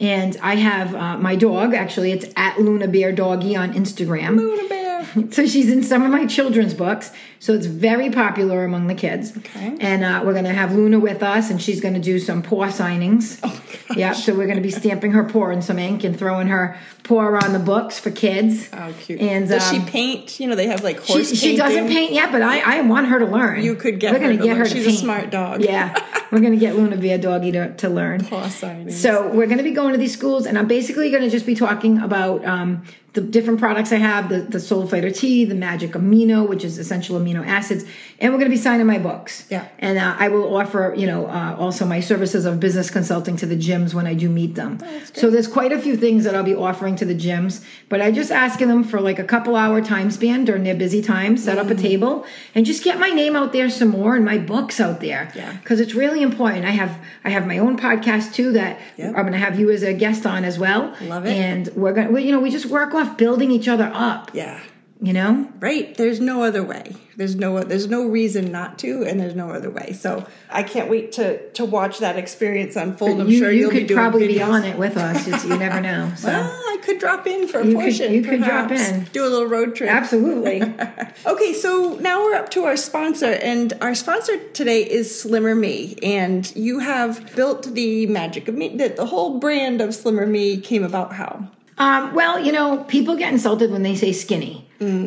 And 0.00 0.36
I 0.42 0.56
have 0.56 0.94
uh, 0.94 1.18
my 1.18 1.36
dog, 1.36 1.74
actually, 1.74 2.12
it's 2.12 2.26
at 2.36 2.58
Luna 2.60 2.88
Bear 2.88 3.12
Doggy 3.12 3.56
on 3.56 3.72
Instagram. 3.74 4.36
Luna 4.36 4.68
Bear. 4.68 4.85
So 5.30 5.46
she's 5.46 5.70
in 5.70 5.82
some 5.82 6.02
of 6.02 6.10
my 6.10 6.26
children's 6.26 6.74
books. 6.74 7.12
So 7.38 7.52
it's 7.52 7.66
very 7.66 8.10
popular 8.10 8.64
among 8.64 8.86
the 8.86 8.94
kids. 8.94 9.36
Okay. 9.36 9.76
And 9.80 10.02
uh, 10.04 10.22
we're 10.24 10.32
going 10.32 10.44
to 10.46 10.52
have 10.52 10.72
Luna 10.74 10.98
with 10.98 11.22
us, 11.22 11.50
and 11.50 11.60
she's 11.60 11.80
going 11.80 11.94
to 11.94 12.00
do 12.00 12.18
some 12.18 12.42
paw 12.42 12.66
signings. 12.66 13.38
Oh, 13.42 13.62
yeah. 13.94 14.12
So 14.12 14.34
we're 14.34 14.46
going 14.46 14.56
to 14.56 14.62
be 14.62 14.70
stamping 14.70 15.12
her 15.12 15.24
paw 15.24 15.50
in 15.50 15.60
some 15.62 15.78
ink 15.78 16.02
and 16.04 16.18
throwing 16.18 16.48
her 16.48 16.78
paw 17.04 17.36
on 17.44 17.52
the 17.52 17.58
books 17.58 17.98
for 17.98 18.10
kids. 18.10 18.68
Oh, 18.72 18.94
cute. 19.00 19.20
And 19.20 19.48
does 19.48 19.70
um, 19.72 19.84
she 19.84 19.90
paint? 19.90 20.40
You 20.40 20.48
know, 20.48 20.56
they 20.56 20.66
have 20.66 20.82
like 20.82 21.04
She, 21.04 21.12
horse. 21.12 21.34
she 21.38 21.56
doesn't 21.56 21.88
paint 21.88 22.12
yet, 22.12 22.32
but 22.32 22.42
I, 22.42 22.78
I 22.78 22.80
want 22.82 23.06
her 23.08 23.18
to 23.18 23.26
learn. 23.26 23.62
You 23.62 23.74
could 23.76 24.00
get 24.00 24.12
We're 24.12 24.18
her 24.20 24.24
gonna 24.26 24.36
get 24.38 24.46
learn. 24.46 24.56
her 24.58 24.64
to 24.64 24.70
She's 24.70 24.86
a 24.86 24.88
paint. 24.90 24.98
smart 25.00 25.30
dog. 25.30 25.62
Yeah, 25.62 25.94
we're 26.32 26.40
gonna 26.40 26.56
get 26.56 26.74
Luna 26.76 26.96
Bear 26.96 27.18
Doggy 27.18 27.52
to, 27.52 27.74
to 27.76 27.88
learn. 27.88 28.24
Paw 28.24 28.44
signings. 28.46 28.92
So 28.92 29.28
we're 29.28 29.46
going 29.46 29.58
to 29.58 29.64
be 29.64 29.72
going 29.72 29.92
to 29.92 29.98
these 29.98 30.12
schools, 30.14 30.46
and 30.46 30.58
I'm 30.58 30.66
basically 30.66 31.10
going 31.10 31.22
to 31.22 31.30
just 31.30 31.46
be 31.46 31.54
talking 31.54 31.98
about 31.98 32.44
um, 32.44 32.84
the 33.16 33.20
different 33.22 33.58
products 33.58 33.90
I 33.92 33.96
have: 33.96 34.28
the 34.28 34.40
the 34.40 34.60
Soul 34.60 34.86
Fighter 34.86 35.10
Tea, 35.10 35.44
the 35.44 35.54
Magic 35.56 35.92
Amino, 35.92 36.48
which 36.48 36.62
is 36.64 36.78
essential 36.78 37.18
amino 37.18 37.44
acids, 37.44 37.84
and 38.20 38.32
we're 38.32 38.38
going 38.38 38.50
to 38.50 38.56
be 38.56 38.62
signing 38.62 38.86
my 38.86 38.98
books. 38.98 39.46
Yeah. 39.50 39.66
and 39.80 39.98
uh, 39.98 40.14
I 40.18 40.28
will 40.28 40.56
offer, 40.56 40.94
you 40.96 41.06
know, 41.06 41.26
uh, 41.26 41.56
also 41.58 41.84
my 41.86 42.00
services 42.00 42.44
of 42.44 42.60
business 42.60 42.88
consulting 42.90 43.36
to 43.38 43.46
the 43.46 43.56
gyms 43.56 43.92
when 43.94 44.06
I 44.06 44.14
do 44.14 44.28
meet 44.28 44.54
them. 44.54 44.78
so 45.12 45.30
there's 45.30 45.48
quite 45.48 45.72
a 45.72 45.78
few 45.80 45.96
things 45.96 46.24
that 46.24 46.34
I'll 46.36 46.44
be 46.54 46.54
offering 46.54 46.94
to 46.96 47.04
the 47.04 47.14
gyms, 47.26 47.64
but 47.88 48.00
I 48.00 48.12
just 48.12 48.30
asking 48.30 48.68
them 48.68 48.84
for 48.84 49.00
like 49.00 49.18
a 49.18 49.24
couple 49.24 49.56
hour 49.56 49.80
time 49.80 50.10
span 50.10 50.44
during 50.44 50.62
their 50.64 50.74
busy 50.76 51.02
time, 51.02 51.36
set 51.36 51.58
up 51.58 51.68
a 51.70 51.74
table, 51.74 52.24
and 52.54 52.64
just 52.66 52.84
get 52.84 52.98
my 53.00 53.08
name 53.10 53.34
out 53.36 53.52
there 53.52 53.68
some 53.70 53.88
more 53.88 54.14
and 54.16 54.24
my 54.24 54.38
books 54.38 54.80
out 54.80 55.00
there. 55.00 55.32
Yeah. 55.34 55.52
because 55.62 55.80
it's 55.80 55.94
really 55.94 56.22
important. 56.22 56.64
I 56.64 56.74
have 56.82 56.92
I 57.24 57.30
have 57.30 57.46
my 57.46 57.58
own 57.58 57.76
podcast 57.78 58.34
too 58.34 58.52
that 58.52 58.78
Yep. 58.96 59.08
I'm 59.16 59.22
going 59.26 59.32
to 59.32 59.38
have 59.38 59.58
you 59.60 59.70
as 59.70 59.82
a 59.82 59.92
guest 59.92 60.26
on 60.26 60.44
as 60.44 60.58
well. 60.58 60.94
Love 61.02 61.26
it. 61.26 61.32
And 61.32 61.68
we're 61.80 61.92
going, 61.92 62.12
to 62.14 62.22
you 62.22 62.32
know, 62.32 62.40
we 62.40 62.50
just 62.50 62.66
work 62.66 62.94
off 62.94 63.05
building 63.16 63.50
each 63.50 63.68
other 63.68 63.90
up. 63.94 64.30
yeah. 64.34 64.60
You 64.98 65.12
know, 65.12 65.52
Right. 65.60 65.94
There's 65.94 66.20
no 66.20 66.42
other 66.42 66.62
way. 66.62 66.96
There's 67.18 67.36
no 67.36 67.62
there's 67.62 67.86
no 67.86 68.06
reason 68.06 68.50
not 68.50 68.78
to, 68.78 69.04
and 69.04 69.20
there's 69.20 69.34
no 69.34 69.50
other 69.50 69.68
way. 69.68 69.92
So 69.92 70.26
I 70.50 70.62
can't 70.62 70.88
wait 70.88 71.12
to 71.12 71.50
to 71.50 71.66
watch 71.66 71.98
that 71.98 72.16
experience 72.16 72.76
unfold. 72.76 73.20
I'm 73.20 73.28
you, 73.28 73.38
sure 73.38 73.50
you 73.50 73.60
you'll 73.60 73.70
could 73.72 73.80
be 73.82 73.86
doing 73.88 73.98
probably 74.00 74.26
be 74.28 74.40
on 74.42 74.64
it 74.64 74.78
with 74.78 74.96
us. 74.96 75.26
It's, 75.28 75.44
you 75.44 75.54
never 75.58 75.82
know. 75.82 76.10
So 76.16 76.30
Ah, 76.32 76.48
I 76.72 76.78
could 76.82 76.98
drop 76.98 77.26
in 77.26 77.46
for 77.46 77.60
a 77.60 77.66
You 77.66 77.74
could- 77.74 77.82
portion. 77.82 78.12
you 78.14 78.22
could 78.22 78.42
drop 78.42 78.70
in. 78.70 79.04
Do 79.12 79.22
a 79.26 79.28
little 79.28 79.46
road 79.48 79.76
trip. 79.76 79.90
absolutely. 79.90 80.62
Okay, 81.26 81.52
so 81.52 81.96
now 82.00 82.22
we're 82.22 82.34
up 82.34 82.48
to 82.50 82.64
our 82.64 82.76
sponsor, 82.76 83.32
and 83.32 83.72
our 83.82 83.94
sponsor 83.94 84.38
today 84.54 84.82
is 84.82 85.20
Slimmer 85.20 85.54
Me, 85.54 85.96
and 86.02 86.54
you 86.56 86.78
have 86.78 87.34
built 87.36 87.74
the 87.74 88.06
magic 88.06 88.48
of 88.48 88.54
me. 88.54 88.76
that 88.76 88.96
the 88.96 89.06
whole 89.06 89.38
brand 89.40 89.80
of 89.82 89.94
Slimmer 89.94 90.26
Me 90.26 90.56
came 90.58 90.84
about 90.84 91.12
how? 91.14 91.48
Um, 91.78 92.14
well, 92.14 92.44
you 92.44 92.52
know, 92.52 92.84
people 92.84 93.16
get 93.16 93.32
insulted 93.32 93.70
when 93.70 93.82
they 93.82 93.94
say 93.94 94.12
skinny. 94.12 94.62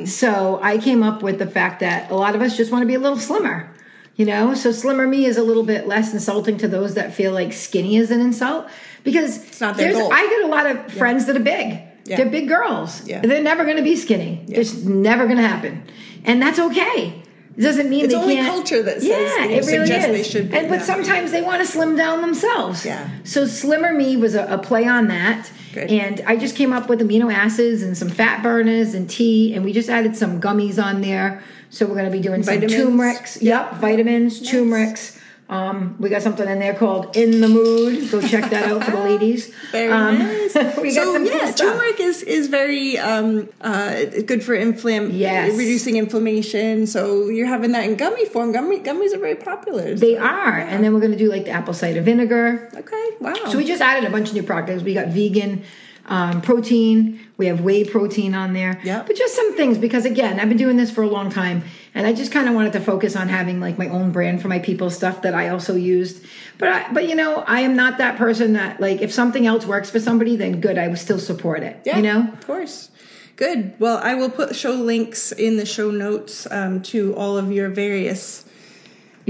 So 0.05 0.59
I 0.63 0.79
came 0.79 1.03
up 1.03 1.21
with 1.21 1.37
the 1.37 1.45
fact 1.45 1.81
that 1.81 2.09
a 2.09 2.15
lot 2.15 2.33
of 2.35 2.41
us 2.41 2.57
just 2.57 2.71
want 2.71 2.81
to 2.81 2.87
be 2.87 2.95
a 2.95 2.99
little 2.99 3.19
slimmer. 3.19 3.71
You 4.15 4.25
know, 4.25 4.53
so 4.53 4.71
slimmer 4.71 5.07
me 5.07 5.25
is 5.25 5.37
a 5.37 5.43
little 5.43 5.63
bit 5.63 5.87
less 5.87 6.11
insulting 6.11 6.57
to 6.57 6.67
those 6.67 6.95
that 6.95 7.13
feel 7.13 7.31
like 7.31 7.53
skinny 7.53 7.95
is 7.95 8.11
an 8.11 8.19
insult 8.19 8.67
because 9.03 9.37
it's 9.47 9.61
not 9.61 9.77
their 9.77 9.93
there's 9.93 10.01
goal. 10.01 10.11
I 10.11 10.27
get 10.27 10.43
a 10.43 10.47
lot 10.47 10.65
of 10.65 10.91
friends 10.91 11.25
that 11.27 11.37
are 11.37 11.39
big. 11.43 11.81
Yeah. 12.05 12.17
They're 12.17 12.29
big 12.29 12.47
girls. 12.47 13.07
Yeah. 13.07 13.21
They're 13.21 13.43
never 13.43 13.63
going 13.63 13.77
to 13.77 13.83
be 13.83 13.95
skinny. 13.95 14.43
It's 14.49 14.73
never 14.73 15.25
going 15.25 15.37
to 15.37 15.47
happen, 15.47 15.83
and 16.25 16.41
that's 16.41 16.59
okay. 16.59 17.18
It 17.59 17.63
doesn't 17.63 17.89
mean 17.89 18.05
It's 18.05 18.13
they 18.13 18.19
only 18.19 18.35
can't. 18.35 18.47
culture 18.47 18.81
that 18.83 19.01
says- 19.01 19.09
yeah, 19.09 19.43
it 19.43 19.65
really 19.65 19.91
is. 19.91 20.05
they 20.05 20.23
should 20.23 20.49
be, 20.49 20.57
and 20.57 20.69
but 20.69 20.79
yeah. 20.79 20.85
sometimes 20.85 21.31
they 21.31 21.41
want 21.41 21.61
to 21.61 21.67
slim 21.67 21.97
down 21.97 22.21
themselves. 22.21 22.85
Yeah. 22.85 23.09
So 23.25 23.45
slimmer 23.45 23.93
me 23.93 24.15
was 24.15 24.33
a, 24.33 24.45
a 24.45 24.57
play 24.57 24.85
on 24.87 25.09
that. 25.09 25.51
Good. 25.73 25.91
And 25.91 26.21
I 26.25 26.37
just 26.37 26.55
came 26.55 26.71
up 26.71 26.87
with 26.89 27.01
amino 27.01 27.31
acids 27.31 27.83
and 27.83 27.97
some 27.97 28.07
fat 28.09 28.41
burners 28.41 28.93
and 28.93 29.09
tea, 29.09 29.53
and 29.53 29.65
we 29.65 29.73
just 29.73 29.89
added 29.89 30.15
some 30.15 30.39
gummies 30.41 30.81
on 30.83 31.01
there. 31.01 31.43
So 31.69 31.85
we're 31.85 31.93
going 31.95 32.05
to 32.05 32.11
be 32.11 32.21
doing 32.21 32.41
Vitamins. 32.43 32.73
some 32.73 32.81
turmerics. 32.97 33.41
Yep, 33.41 33.73
vitamins, 33.75 34.39
turmerics. 34.49 35.17
Um, 35.49 35.95
we 35.99 36.09
got 36.09 36.21
something 36.21 36.47
in 36.47 36.59
there 36.59 36.75
called 36.75 37.15
"In 37.17 37.41
the 37.41 37.47
Mood." 37.49 38.09
Go 38.11 38.21
check 38.21 38.49
that 38.51 38.69
out 38.71 38.83
for 38.83 38.91
the 38.91 39.01
ladies. 39.11 39.51
Very 39.71 39.91
Um, 39.91 40.19
nice. 40.19 40.55
we 40.77 40.93
got 40.95 41.03
so 41.05 41.13
some 41.13 41.25
cool 41.27 41.35
yeah, 41.37 41.51
stuff. 41.51 41.73
turmeric 41.73 41.98
is 42.23 42.39
is 42.39 42.47
very 42.47 42.97
um, 42.97 43.49
uh, 43.61 44.05
good 44.25 44.43
for 44.43 44.55
inflam- 44.55 45.09
Yes. 45.13 45.57
reducing 45.57 45.95
inflammation. 45.97 46.87
So 46.87 47.29
you're 47.29 47.47
having 47.47 47.71
that 47.73 47.83
in 47.89 47.95
gummy 47.95 48.25
form. 48.25 48.51
Gummy 48.51 48.79
gummies 48.79 49.13
are 49.13 49.19
very 49.19 49.35
popular. 49.35 49.95
They 49.95 50.17
are, 50.17 50.57
and 50.59 50.83
then 50.83 50.93
we're 50.93 50.99
going 50.99 51.11
to 51.11 51.17
do 51.17 51.29
like 51.29 51.45
the 51.45 51.51
apple 51.51 51.73
cider 51.73 52.01
vinegar. 52.01 52.69
okay, 52.75 53.09
wow. 53.19 53.33
So 53.49 53.57
we 53.57 53.65
just 53.65 53.81
added 53.81 54.07
a 54.07 54.11
bunch 54.11 54.29
of 54.29 54.33
new 54.35 54.43
products. 54.43 54.83
We 54.83 54.93
got 54.93 55.07
vegan 55.07 55.63
um, 56.09 56.41
protein. 56.41 57.19
We 57.37 57.45
have 57.45 57.61
whey 57.61 57.85
protein 57.85 58.35
on 58.35 58.53
there. 58.53 58.81
Yep. 58.83 59.07
But 59.07 59.15
just 59.15 59.35
some 59.35 59.55
things 59.55 59.77
because 59.77 60.05
again, 60.05 60.39
I've 60.39 60.49
been 60.49 60.57
doing 60.57 60.75
this 60.75 60.91
for 60.91 61.03
a 61.03 61.07
long 61.07 61.29
time, 61.31 61.63
and 61.95 62.05
I 62.05 62.11
just 62.13 62.31
kind 62.31 62.49
of 62.49 62.55
wanted 62.55 62.73
to 62.73 62.81
focus 62.81 63.15
on 63.15 63.29
having 63.29 63.61
like 63.61 63.77
my 63.77 63.87
own 63.87 64.11
brand 64.11 64.41
for 64.41 64.47
my 64.49 64.59
people 64.59 64.89
stuff 64.89 65.21
that 65.21 65.33
I 65.33 65.49
also 65.49 65.75
used. 65.75 66.25
But 66.57 66.69
I, 66.69 66.91
but 66.91 67.07
you 67.07 67.15
know, 67.15 67.43
I 67.47 67.61
am 67.61 67.75
not 67.75 67.99
that 67.99 68.17
person 68.17 68.53
that 68.53 68.81
like 68.81 69.01
if 69.01 69.13
something 69.13 69.45
else 69.47 69.65
works 69.65 69.89
for 69.89 69.99
somebody, 69.99 70.35
then 70.35 70.59
good. 70.59 70.77
I 70.77 70.87
would 70.89 70.99
still 70.99 71.19
support 71.19 71.63
it. 71.63 71.79
Yeah, 71.85 71.97
You 71.97 72.03
know. 72.03 72.33
of 72.33 72.45
course. 72.45 72.89
Good. 73.35 73.73
Well, 73.79 73.97
I 73.99 74.15
will 74.15 74.29
put 74.29 74.53
show 74.53 74.73
links 74.73 75.31
in 75.31 75.55
the 75.55 75.65
show 75.65 75.91
notes 75.91 76.45
um, 76.51 76.81
to 76.83 77.15
all 77.15 77.37
of 77.37 77.53
your 77.53 77.69
various 77.69 78.43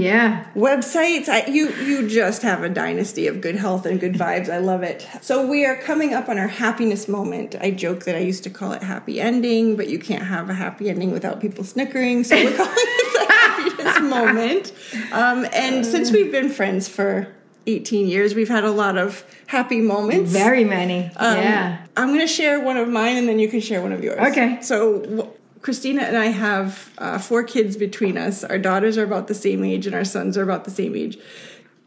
Yeah. 0.02 0.46
websites. 0.54 1.28
I, 1.28 1.46
you 1.46 1.70
you 1.74 2.08
just 2.08 2.42
have 2.42 2.62
a 2.62 2.68
dynasty 2.68 3.26
of 3.26 3.40
good 3.40 3.56
health 3.56 3.86
and 3.86 4.00
good 4.00 4.14
vibes. 4.14 4.48
I 4.48 4.58
love 4.58 4.82
it. 4.82 5.06
So 5.20 5.46
we 5.46 5.64
are 5.64 5.76
coming 5.76 6.14
up 6.14 6.28
on 6.28 6.38
our 6.38 6.48
happiness 6.48 7.08
moment. 7.08 7.56
I 7.60 7.70
joke 7.70 8.04
that 8.04 8.16
I 8.16 8.20
used 8.20 8.44
to 8.44 8.50
call 8.50 8.72
it 8.72 8.82
happy 8.82 9.20
ending, 9.20 9.76
but 9.76 9.88
you 9.88 9.98
can't 9.98 10.24
have 10.24 10.50
a 10.50 10.54
happy 10.54 10.90
ending 10.90 11.10
without 11.12 11.40
people 11.40 11.64
snickering. 11.64 12.24
So 12.24 12.36
we're 12.36 12.56
calling 12.56 12.72
it 12.76 13.28
the 13.28 13.34
happiness 13.34 14.00
moment. 14.00 14.72
Um, 15.12 15.46
and 15.52 15.84
since 15.84 16.10
we've 16.10 16.32
been 16.32 16.50
friends 16.50 16.88
for 16.88 17.28
18 17.66 18.06
years, 18.08 18.34
we've 18.34 18.48
had 18.48 18.64
a 18.64 18.70
lot 18.70 18.96
of 18.96 19.24
happy 19.46 19.80
moments. 19.80 20.32
Very 20.32 20.64
many. 20.64 21.10
Um, 21.16 21.36
yeah. 21.36 21.86
I'm 21.96 22.08
going 22.08 22.20
to 22.20 22.26
share 22.26 22.60
one 22.60 22.76
of 22.76 22.88
mine 22.88 23.16
and 23.16 23.28
then 23.28 23.38
you 23.38 23.48
can 23.48 23.60
share 23.60 23.82
one 23.82 23.92
of 23.92 24.02
yours. 24.02 24.18
Okay. 24.32 24.58
So, 24.62 25.34
Christina 25.62 26.02
and 26.02 26.16
I 26.16 26.26
have 26.26 26.90
uh, 26.98 27.18
four 27.18 27.42
kids 27.42 27.76
between 27.76 28.16
us. 28.16 28.44
Our 28.44 28.58
daughters 28.58 28.96
are 28.96 29.04
about 29.04 29.28
the 29.28 29.34
same 29.34 29.64
age 29.64 29.86
and 29.86 29.94
our 29.94 30.04
sons 30.04 30.38
are 30.38 30.42
about 30.42 30.64
the 30.64 30.70
same 30.70 30.96
age. 30.96 31.18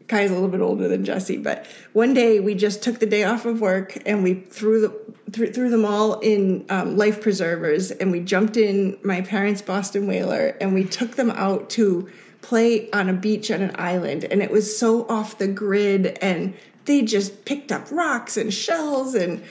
Kai's 0.06 0.30
a 0.30 0.34
little 0.34 0.50
bit 0.50 0.60
older 0.60 0.86
than 0.86 1.04
Jesse, 1.04 1.38
but 1.38 1.66
one 1.92 2.12
day 2.12 2.38
we 2.38 2.54
just 2.54 2.82
took 2.82 2.98
the 2.98 3.06
day 3.06 3.24
off 3.24 3.46
of 3.46 3.60
work 3.60 3.96
and 4.06 4.22
we 4.22 4.34
threw 4.34 4.80
the 4.80 5.14
threw, 5.32 5.50
threw 5.50 5.70
them 5.70 5.84
all 5.84 6.20
in 6.20 6.64
um, 6.68 6.96
life 6.96 7.22
preservers 7.22 7.90
and 7.90 8.12
we 8.12 8.20
jumped 8.20 8.56
in 8.56 8.98
my 9.02 9.22
parents' 9.22 9.62
Boston 9.62 10.06
Whaler 10.06 10.56
and 10.60 10.74
we 10.74 10.84
took 10.84 11.12
them 11.12 11.30
out 11.30 11.70
to 11.70 12.08
play 12.42 12.90
on 12.90 13.08
a 13.08 13.14
beach 13.14 13.50
on 13.50 13.62
an 13.62 13.74
island 13.76 14.24
and 14.24 14.42
it 14.42 14.50
was 14.50 14.76
so 14.76 15.08
off 15.08 15.38
the 15.38 15.48
grid 15.48 16.18
and 16.20 16.54
they 16.84 17.00
just 17.00 17.46
picked 17.46 17.72
up 17.72 17.90
rocks 17.90 18.36
and 18.36 18.52
shells 18.52 19.14
and 19.14 19.42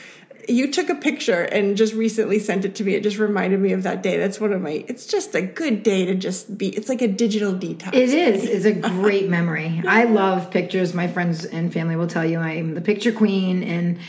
you 0.47 0.71
took 0.71 0.89
a 0.89 0.95
picture 0.95 1.41
and 1.41 1.77
just 1.77 1.93
recently 1.93 2.39
sent 2.39 2.65
it 2.65 2.75
to 2.75 2.83
me. 2.83 2.95
It 2.95 3.03
just 3.03 3.17
reminded 3.17 3.59
me 3.59 3.73
of 3.73 3.83
that 3.83 4.03
day. 4.03 4.17
That's 4.17 4.39
one 4.39 4.53
of 4.53 4.61
my. 4.61 4.83
It's 4.87 5.05
just 5.05 5.35
a 5.35 5.41
good 5.41 5.83
day 5.83 6.05
to 6.05 6.15
just 6.15 6.57
be. 6.57 6.69
It's 6.69 6.89
like 6.89 7.01
a 7.01 7.07
digital 7.07 7.53
detox. 7.53 7.93
It 7.93 8.09
is. 8.09 8.43
It's 8.53 8.65
a 8.65 8.73
great 8.73 9.29
memory. 9.29 9.81
I 9.87 10.03
love 10.05 10.51
pictures. 10.51 10.93
My 10.93 11.07
friends 11.07 11.43
and 11.43 11.73
family 11.73 11.95
will 11.95 12.07
tell 12.07 12.25
you 12.25 12.39
I'm 12.39 12.75
the 12.75 12.81
picture 12.81 13.11
queen, 13.11 13.63
and 13.63 13.99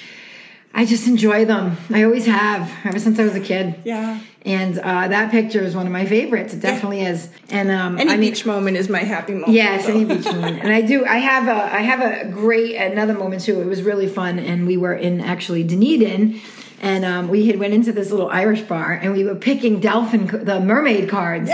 I 0.77 0.85
just 0.85 1.07
enjoy 1.07 1.45
them. 1.45 1.77
I 1.91 2.03
always 2.03 2.27
have 2.27 2.71
ever 2.85 2.99
since 2.99 3.19
I 3.21 3.25
was 3.25 3.37
a 3.37 3.41
kid. 3.41 3.77
Yeah. 3.85 4.21
And 4.43 4.77
uh, 4.79 5.09
that 5.09 5.31
picture 5.31 5.63
is 5.63 5.77
one 5.77 5.87
of 5.87 5.93
my 5.93 6.05
favorites. 6.05 6.53
It 6.53 6.61
definitely 6.61 7.03
is. 7.03 7.31
And 7.49 7.71
um, 7.71 7.97
Any 7.99 8.11
I 8.11 8.17
mean, 8.17 8.31
beach 8.31 8.45
moment 8.45 8.77
is 8.77 8.89
my 8.89 8.99
happy 8.99 9.35
moment. 9.35 9.53
Yes, 9.53 9.87
so. 9.87 9.93
any 9.93 10.05
beach 10.05 10.25
moment. 10.27 10.59
And 10.63 10.73
I 10.73 10.83
do. 10.83 11.07
I 11.07 11.19
have 11.19 11.47
a. 11.49 11.75
I 11.75 11.81
have 11.83 12.01
a 12.01 12.29
great 12.29 12.75
another 12.75 13.15
moment 13.15 13.43
too. 13.43 13.61
It 13.61 13.67
was 13.67 13.83
really 13.83 14.09
fun, 14.09 14.39
and 14.39 14.67
we 14.67 14.77
were 14.77 14.95
in 14.95 15.21
actually 15.21 15.63
Dunedin, 15.63 16.41
and 16.83 17.05
um, 17.05 17.29
we 17.29 17.47
had 17.47 17.59
went 17.59 17.73
into 17.73 17.93
this 17.93 18.11
little 18.11 18.29
Irish 18.29 18.63
bar, 18.63 18.93
and 18.93 19.13
we 19.13 19.25
were 19.25 19.37
picking 19.37 19.81
dolphin, 19.81 20.27
the 20.27 20.61
mermaid 20.61 21.09
cards. 21.09 21.51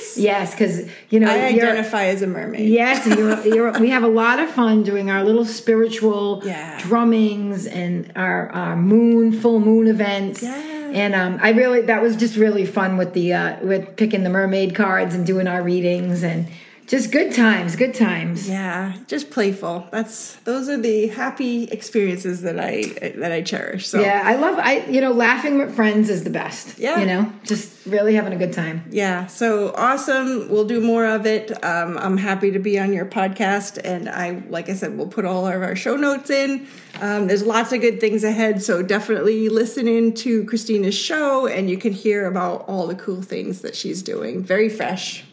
Yes. 0.00 0.16
Yes, 0.16 0.52
because 0.52 0.88
you 1.10 1.20
know 1.20 1.30
I 1.30 1.44
identify 1.46 2.04
as 2.06 2.22
a 2.22 2.26
mermaid. 2.26 2.68
Yes, 2.68 3.06
you're, 3.06 3.44
you're, 3.46 3.72
we 3.80 3.90
have 3.90 4.02
a 4.02 4.08
lot 4.08 4.38
of 4.40 4.50
fun 4.50 4.82
doing 4.82 5.10
our 5.10 5.22
little 5.24 5.44
spiritual 5.44 6.42
Yeah. 6.44 6.78
drummings 6.80 7.66
and 7.66 8.10
our, 8.16 8.48
our 8.50 8.76
moon 8.76 9.32
full 9.32 9.60
moon 9.60 9.86
events. 9.88 10.42
Yes. 10.42 10.94
And 10.94 11.14
um, 11.14 11.38
I 11.40 11.50
really 11.50 11.82
that 11.82 12.02
was 12.02 12.16
just 12.16 12.36
really 12.36 12.66
fun 12.66 12.96
with 12.96 13.12
the 13.12 13.32
uh, 13.34 13.64
with 13.64 13.96
picking 13.96 14.24
the 14.24 14.30
mermaid 14.30 14.74
cards 14.74 15.14
and 15.14 15.24
doing 15.26 15.46
our 15.46 15.62
readings 15.62 16.22
and 16.24 16.48
just 16.90 17.12
good 17.12 17.32
times, 17.32 17.76
good 17.76 17.94
times. 17.94 18.48
Yeah, 18.48 18.94
just 19.06 19.30
playful. 19.30 19.86
That's 19.92 20.34
those 20.40 20.68
are 20.68 20.76
the 20.76 21.06
happy 21.06 21.64
experiences 21.64 22.42
that 22.42 22.58
I 22.58 22.82
that 23.16 23.30
I 23.30 23.42
cherish. 23.42 23.86
So 23.86 24.00
Yeah, 24.00 24.22
I 24.24 24.34
love 24.34 24.58
I 24.58 24.84
you 24.86 25.00
know 25.00 25.12
laughing 25.12 25.58
with 25.58 25.72
friends 25.74 26.10
is 26.10 26.24
the 26.24 26.30
best. 26.30 26.80
Yeah. 26.80 26.98
you 26.98 27.06
know, 27.06 27.32
just 27.44 27.86
really 27.86 28.14
having 28.14 28.32
a 28.32 28.36
good 28.36 28.52
time. 28.52 28.82
Yeah, 28.90 29.26
so 29.26 29.72
awesome. 29.76 30.48
We'll 30.48 30.64
do 30.66 30.80
more 30.80 31.06
of 31.06 31.26
it. 31.26 31.52
Um, 31.64 31.96
I'm 31.96 32.16
happy 32.16 32.50
to 32.50 32.58
be 32.58 32.76
on 32.78 32.92
your 32.92 33.06
podcast, 33.06 33.78
and 33.84 34.08
I, 34.08 34.42
like 34.48 34.68
I 34.68 34.74
said, 34.74 34.98
we'll 34.98 35.06
put 35.06 35.24
all 35.24 35.46
of 35.46 35.62
our 35.62 35.76
show 35.76 35.96
notes 35.96 36.28
in. 36.28 36.66
Um, 37.00 37.28
there's 37.28 37.44
lots 37.44 37.72
of 37.72 37.80
good 37.80 38.00
things 38.00 38.24
ahead, 38.24 38.62
so 38.62 38.82
definitely 38.82 39.48
listen 39.48 39.86
in 39.86 40.12
to 40.14 40.44
Christina's 40.44 40.96
show, 40.96 41.46
and 41.46 41.70
you 41.70 41.78
can 41.78 41.92
hear 41.92 42.26
about 42.26 42.64
all 42.68 42.88
the 42.88 42.96
cool 42.96 43.22
things 43.22 43.60
that 43.60 43.76
she's 43.76 44.02
doing. 44.02 44.42
Very 44.42 44.68
fresh, 44.68 45.24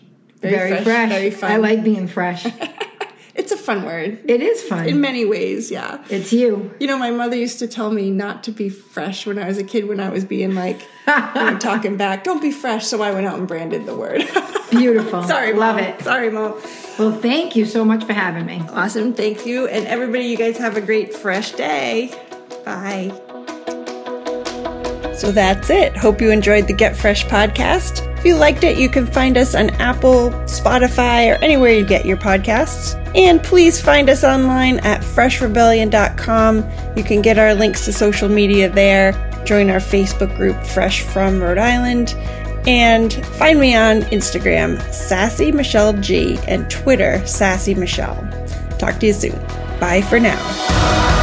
Very, 0.42 0.82
fresh. 0.84 1.10
very 1.10 1.32
fun. 1.32 1.52
I 1.52 1.58
like 1.58 1.84
being 1.84 2.08
fresh. 2.08 2.46
It's 3.38 3.52
a 3.52 3.58
fun 3.58 3.86
word 3.86 4.20
it 4.28 4.42
is 4.42 4.64
fun. 4.64 4.88
in 4.88 5.00
many 5.00 5.24
ways. 5.24 5.70
Yeah. 5.70 6.04
it's 6.10 6.34
you. 6.34 6.74
You 6.80 6.88
know, 6.88 6.98
my 6.98 7.12
mother 7.12 7.36
used 7.36 7.60
to 7.60 7.68
tell 7.68 7.92
me 7.92 8.10
not 8.10 8.44
to 8.46 8.52
be 8.52 8.68
fresh 8.68 9.28
when 9.28 9.38
I 9.38 9.48
was 9.48 9.60
a 9.60 9.64
kid. 9.64 9.88
When 9.88 10.00
I 10.00 10.10
was 10.10 10.26
being 10.26 10.56
like, 10.56 10.82
you 11.08 11.14
know, 11.16 11.58
talking 11.60 11.98
back, 11.98 12.24
don't 12.24 12.42
be 12.42 12.52
fresh. 12.52 12.88
So 12.88 13.02
I 13.04 13.12
went 13.12 13.28
out 13.28 13.38
and 13.38 13.48
branded 13.48 13.86
the 13.86 13.96
word. 13.96 14.28
Beautiful. 14.72 15.22
Sorry, 15.24 15.54
love 15.54 15.78
it. 15.78 16.02
Sorry, 16.02 16.32
mom. 16.32 16.60
Well, 16.98 17.12
thank 17.12 17.56
you 17.56 17.66
so 17.66 17.86
much 17.86 18.04
for 18.04 18.14
having 18.14 18.48
me. 18.48 18.60
Awesome. 18.70 19.14
Thank 19.14 19.46
you. 19.46 19.68
And 19.68 19.86
everybody, 19.86 20.26
you 20.26 20.36
guys 20.36 20.58
have 20.58 20.76
a 20.76 20.82
great, 20.82 21.14
fresh 21.14 21.52
day. 21.52 22.08
Bye. 22.66 23.14
So 25.16 25.32
that's 25.32 25.70
it. 25.70 25.96
Hope 25.96 26.22
you 26.22 26.32
enjoyed 26.32 26.68
the 26.68 26.74
Get 26.74 26.98
Fresh 26.98 27.26
podcast. 27.28 28.07
You 28.28 28.36
liked 28.36 28.66
it, 28.66 28.78
you 28.78 28.90
can 28.90 29.08
find 29.08 29.38
us 29.38 29.56
on 29.56 29.70
Apple, 29.80 30.32
Spotify, 30.48 31.32
or 31.32 31.42
anywhere 31.42 31.72
you 31.72 31.86
get 31.86 32.06
your 32.06 32.18
podcasts. 32.18 32.94
And 33.16 33.42
please 33.42 33.80
find 33.80 34.10
us 34.10 34.26
online 34.26 34.80
at 34.80 35.00
freshrebellion.com. 35.00 36.98
You 36.98 37.04
can 37.06 37.22
get 37.22 37.40
our 37.40 37.54
links 37.54 37.86
to 37.86 37.94
social 37.94 38.28
media 38.28 38.70
there. 38.70 39.14
Join 39.46 39.70
our 39.70 39.80
Facebook 39.80 40.36
group, 40.36 40.62
Fresh 40.66 41.04
from 41.04 41.42
Rhode 41.42 41.58
Island. 41.58 42.16
And 42.68 43.14
find 43.14 43.62
me 43.62 43.78
on 43.78 44.02
Instagram, 44.02 44.82
Sassy 44.92 45.54
Michelle 45.54 45.94
G, 45.94 46.38
and 46.50 46.70
Twitter, 46.70 47.26
Sassy 47.26 47.76
Michelle. 47.76 48.28
Talk 48.78 49.00
to 49.00 49.06
you 49.06 49.14
soon. 49.14 49.40
Bye 49.80 50.02
for 50.02 50.20
now. 50.20 51.16